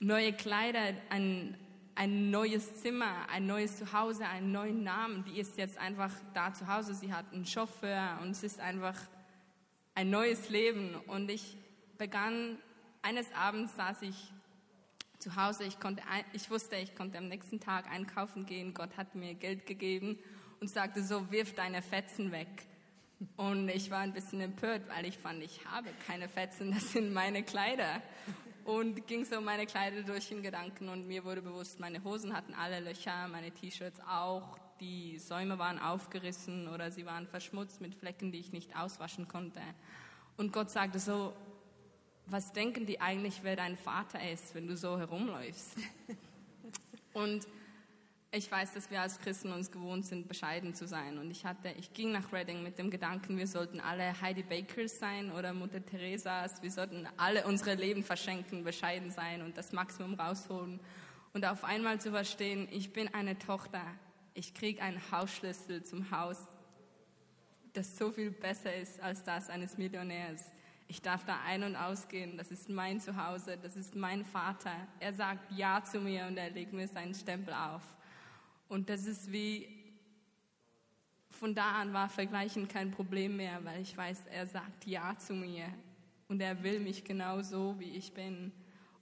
neue 0.00 0.32
Kleider, 0.32 0.92
ein, 1.08 1.56
ein 1.98 2.30
neues 2.30 2.80
Zimmer, 2.80 3.28
ein 3.28 3.48
neues 3.48 3.76
Zuhause, 3.76 4.24
einen 4.24 4.52
neuen 4.52 4.84
Namen. 4.84 5.24
Die 5.24 5.40
ist 5.40 5.58
jetzt 5.58 5.76
einfach 5.78 6.12
da 6.32 6.54
zu 6.54 6.68
Hause. 6.68 6.94
Sie 6.94 7.12
hat 7.12 7.24
einen 7.32 7.44
Chauffeur 7.44 8.20
und 8.22 8.30
es 8.30 8.44
ist 8.44 8.60
einfach 8.60 8.94
ein 9.96 10.08
neues 10.08 10.48
Leben. 10.48 10.94
Und 11.08 11.28
ich 11.28 11.56
begann, 11.98 12.56
eines 13.02 13.26
Abends 13.34 13.74
saß 13.74 14.02
ich 14.02 14.32
zu 15.18 15.34
Hause. 15.34 15.64
Ich, 15.64 15.80
konnte, 15.80 16.00
ich 16.32 16.48
wusste, 16.52 16.76
ich 16.76 16.94
konnte 16.94 17.18
am 17.18 17.26
nächsten 17.26 17.58
Tag 17.58 17.90
einkaufen 17.90 18.46
gehen. 18.46 18.74
Gott 18.74 18.96
hat 18.96 19.16
mir 19.16 19.34
Geld 19.34 19.66
gegeben 19.66 20.20
und 20.60 20.70
sagte 20.70 21.02
so, 21.02 21.32
wirf 21.32 21.56
deine 21.56 21.82
Fetzen 21.82 22.30
weg. 22.30 22.68
Und 23.36 23.68
ich 23.70 23.90
war 23.90 23.98
ein 23.98 24.12
bisschen 24.12 24.40
empört, 24.40 24.82
weil 24.88 25.04
ich 25.04 25.18
fand, 25.18 25.42
ich 25.42 25.66
habe 25.66 25.88
keine 26.06 26.28
Fetzen, 26.28 26.70
das 26.70 26.92
sind 26.92 27.12
meine 27.12 27.42
Kleider 27.42 28.00
und 28.68 29.06
ging 29.06 29.24
so 29.24 29.40
meine 29.40 29.64
Kleider 29.64 30.02
durch 30.02 30.28
den 30.28 30.42
Gedanken 30.42 30.90
und 30.90 31.06
mir 31.06 31.24
wurde 31.24 31.40
bewusst, 31.40 31.80
meine 31.80 32.04
Hosen 32.04 32.36
hatten 32.36 32.52
alle 32.52 32.80
Löcher, 32.80 33.26
meine 33.28 33.50
T-Shirts 33.50 33.98
auch, 34.00 34.58
die 34.78 35.18
Säume 35.18 35.58
waren 35.58 35.78
aufgerissen 35.78 36.68
oder 36.68 36.90
sie 36.90 37.06
waren 37.06 37.26
verschmutzt 37.26 37.80
mit 37.80 37.94
Flecken, 37.94 38.30
die 38.30 38.40
ich 38.40 38.52
nicht 38.52 38.76
auswaschen 38.76 39.26
konnte. 39.26 39.62
Und 40.36 40.52
Gott 40.52 40.70
sagte 40.70 40.98
so, 40.98 41.32
was 42.26 42.52
denken 42.52 42.84
die 42.84 43.00
eigentlich, 43.00 43.42
wer 43.42 43.56
dein 43.56 43.78
Vater 43.78 44.20
ist, 44.30 44.54
wenn 44.54 44.66
du 44.66 44.76
so 44.76 44.98
herumläufst? 44.98 45.78
und 47.14 47.48
ich 48.30 48.50
weiß, 48.52 48.74
dass 48.74 48.90
wir 48.90 49.00
als 49.00 49.18
Christen 49.18 49.52
uns 49.52 49.70
gewohnt 49.70 50.04
sind, 50.04 50.28
bescheiden 50.28 50.74
zu 50.74 50.86
sein. 50.86 51.18
Und 51.18 51.30
ich 51.30 51.46
hatte, 51.46 51.70
ich 51.78 51.94
ging 51.94 52.12
nach 52.12 52.30
Reading 52.30 52.62
mit 52.62 52.78
dem 52.78 52.90
Gedanken, 52.90 53.38
wir 53.38 53.46
sollten 53.46 53.80
alle 53.80 54.20
Heidi 54.20 54.42
Bakers 54.42 54.98
sein 54.98 55.32
oder 55.32 55.54
Mutter 55.54 55.84
Teresas. 55.84 56.62
Wir 56.62 56.70
sollten 56.70 57.08
alle 57.16 57.46
unsere 57.46 57.74
Leben 57.74 58.04
verschenken, 58.04 58.64
bescheiden 58.64 59.10
sein 59.10 59.40
und 59.40 59.56
das 59.56 59.72
Maximum 59.72 60.14
rausholen. 60.14 60.78
Und 61.32 61.46
auf 61.46 61.64
einmal 61.64 62.00
zu 62.00 62.10
verstehen, 62.10 62.68
ich 62.70 62.92
bin 62.92 63.12
eine 63.14 63.38
Tochter. 63.38 63.82
Ich 64.34 64.52
kriege 64.52 64.82
einen 64.82 65.00
Hausschlüssel 65.10 65.82
zum 65.84 66.10
Haus, 66.10 66.38
das 67.72 67.96
so 67.96 68.10
viel 68.10 68.30
besser 68.30 68.74
ist 68.74 69.00
als 69.00 69.24
das 69.24 69.48
eines 69.48 69.78
Millionärs. 69.78 70.44
Ich 70.86 71.00
darf 71.00 71.24
da 71.24 71.38
ein- 71.46 71.62
und 71.62 71.76
ausgehen. 71.76 72.36
Das 72.36 72.50
ist 72.50 72.68
mein 72.68 73.00
Zuhause. 73.00 73.58
Das 73.62 73.76
ist 73.76 73.94
mein 73.94 74.24
Vater. 74.24 74.72
Er 75.00 75.14
sagt 75.14 75.50
Ja 75.52 75.82
zu 75.82 76.00
mir 76.00 76.26
und 76.26 76.36
er 76.36 76.50
legt 76.50 76.72
mir 76.72 76.88
seinen 76.88 77.14
Stempel 77.14 77.54
auf. 77.54 77.82
Und 78.68 78.90
das 78.90 79.06
ist 79.06 79.32
wie, 79.32 79.68
von 81.30 81.54
da 81.54 81.72
an 81.72 81.92
war 81.92 82.08
Vergleichen 82.08 82.68
kein 82.68 82.90
Problem 82.90 83.36
mehr, 83.36 83.64
weil 83.64 83.80
ich 83.80 83.96
weiß, 83.96 84.26
er 84.26 84.46
sagt 84.46 84.86
Ja 84.86 85.16
zu 85.18 85.34
mir 85.34 85.66
und 86.28 86.40
er 86.40 86.62
will 86.62 86.80
mich 86.80 87.04
genau 87.04 87.42
so, 87.42 87.74
wie 87.78 87.96
ich 87.96 88.12
bin. 88.12 88.52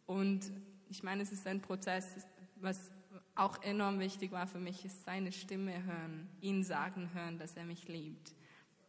Und 0.07 0.53
ich 0.89 1.03
meine, 1.03 1.23
es 1.23 1.33
ist 1.33 1.47
ein 1.47 1.61
Prozess, 1.61 2.27
was 2.57 2.91
auch 3.35 3.63
enorm 3.63 3.99
wichtig 3.99 4.33
war 4.33 4.47
für 4.47 4.59
mich, 4.59 4.85
ist 4.85 5.05
seine 5.05 5.33
Stimme 5.33 5.85
hören, 5.85 6.29
ihn 6.41 6.65
sagen 6.65 7.11
hören, 7.13 7.39
dass 7.39 7.57
er 7.57 7.65
mich 7.65 7.87
liebt, 7.89 8.35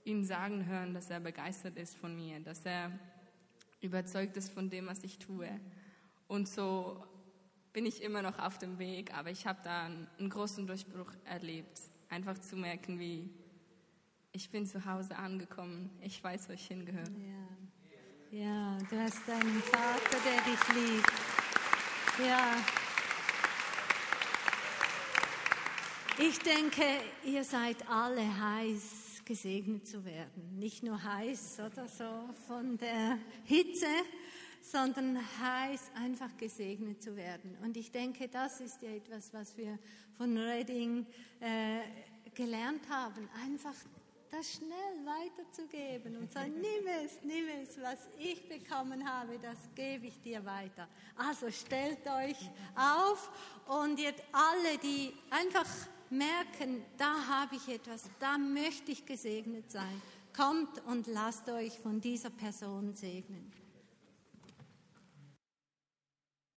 ihn 0.06 0.24
sagen 0.24 0.66
hören, 0.66 0.94
dass 0.94 1.10
er 1.10 1.20
begeistert 1.20 1.76
ist 1.78 1.98
von 1.98 2.16
mir, 2.16 2.40
dass 2.40 2.66
er 2.66 2.92
überzeugt 3.82 4.38
ist 4.38 4.52
von 4.52 4.70
dem, 4.70 4.88
was 4.88 5.04
ich 5.04 5.18
tue. 5.18 5.50
Und 6.28 6.48
so 6.48 7.04
bin 7.78 7.86
ich 7.86 8.02
immer 8.02 8.24
noch 8.24 8.40
auf 8.40 8.58
dem 8.58 8.80
Weg, 8.80 9.14
aber 9.14 9.30
ich 9.30 9.46
habe 9.46 9.60
da 9.64 9.86
einen, 9.86 10.32
großen 10.32 10.66
Durchbruch 10.66 11.12
erlebt. 11.26 11.80
Einfach 12.10 12.36
zu 12.40 12.56
merken, 12.56 12.98
wie 12.98 13.30
ich 14.32 14.50
bin 14.50 14.66
zu 14.66 14.84
Hause 14.84 15.16
angekommen. 15.16 15.92
Ich 16.02 16.24
weiß, 16.24 16.50
wo 16.50 16.54
ich 16.54 16.66
hingehöre. 16.66 17.06
Ja. 18.32 18.40
ja, 18.40 18.78
du 18.90 19.00
hast 19.00 19.30
einen 19.30 19.62
Vater, 19.62 20.18
der 20.26 20.42
dich 20.42 20.74
liebt. 20.74 21.12
Ja. 22.28 22.56
Ich 26.18 26.40
denke, 26.40 26.84
ihr 27.26 27.44
seid 27.44 27.88
alle 27.88 28.24
heiß, 28.40 29.22
gesegnet 29.24 29.86
zu 29.86 30.04
werden. 30.04 30.58
Nicht 30.58 30.82
nur 30.82 31.04
heiß 31.04 31.60
oder 31.60 31.88
so 31.88 32.28
von 32.48 32.76
der 32.80 33.20
Hitze, 33.44 33.86
sondern 34.72 35.18
heißt 35.40 35.92
einfach 35.96 36.36
gesegnet 36.38 37.02
zu 37.02 37.16
werden. 37.16 37.58
Und 37.64 37.78
ich 37.78 37.92
denke, 37.92 38.28
das 38.28 38.60
ist 38.60 38.82
ja 38.82 38.90
etwas, 38.90 39.34
was 39.34 39.58
wir 39.58 39.80
von 40.18 40.38
Reading 40.38 41.06
äh, 41.40 41.80
gelernt 42.34 42.88
haben, 42.90 43.30
einfach 43.46 43.76
das 44.30 44.54
schnell 44.54 45.06
weiterzugeben 45.06 46.18
und 46.18 46.32
sagen, 46.32 46.54
nimm 46.62 46.88
es, 47.04 47.20
nimm 47.24 47.46
es, 47.62 47.82
was 47.82 48.10
ich 48.20 48.48
bekommen 48.50 49.08
habe, 49.08 49.40
das 49.40 49.58
gebe 49.74 50.08
ich 50.08 50.22
dir 50.22 50.44
weiter. 50.46 50.88
Also 51.16 51.50
stellt 51.50 52.06
euch 52.06 52.38
auf 52.76 53.32
und 53.68 54.00
ihr 54.00 54.14
alle, 54.34 54.78
die 54.84 55.14
einfach 55.30 55.68
merken, 56.10 56.84
da 56.98 57.16
habe 57.28 57.56
ich 57.56 57.68
etwas, 57.70 58.04
da 58.20 58.38
möchte 58.38 58.92
ich 58.92 59.06
gesegnet 59.06 59.72
sein, 59.72 60.02
kommt 60.36 60.86
und 60.86 61.08
lasst 61.08 61.50
euch 61.50 61.80
von 61.80 62.02
dieser 62.02 62.30
Person 62.30 62.94
segnen. 62.94 63.57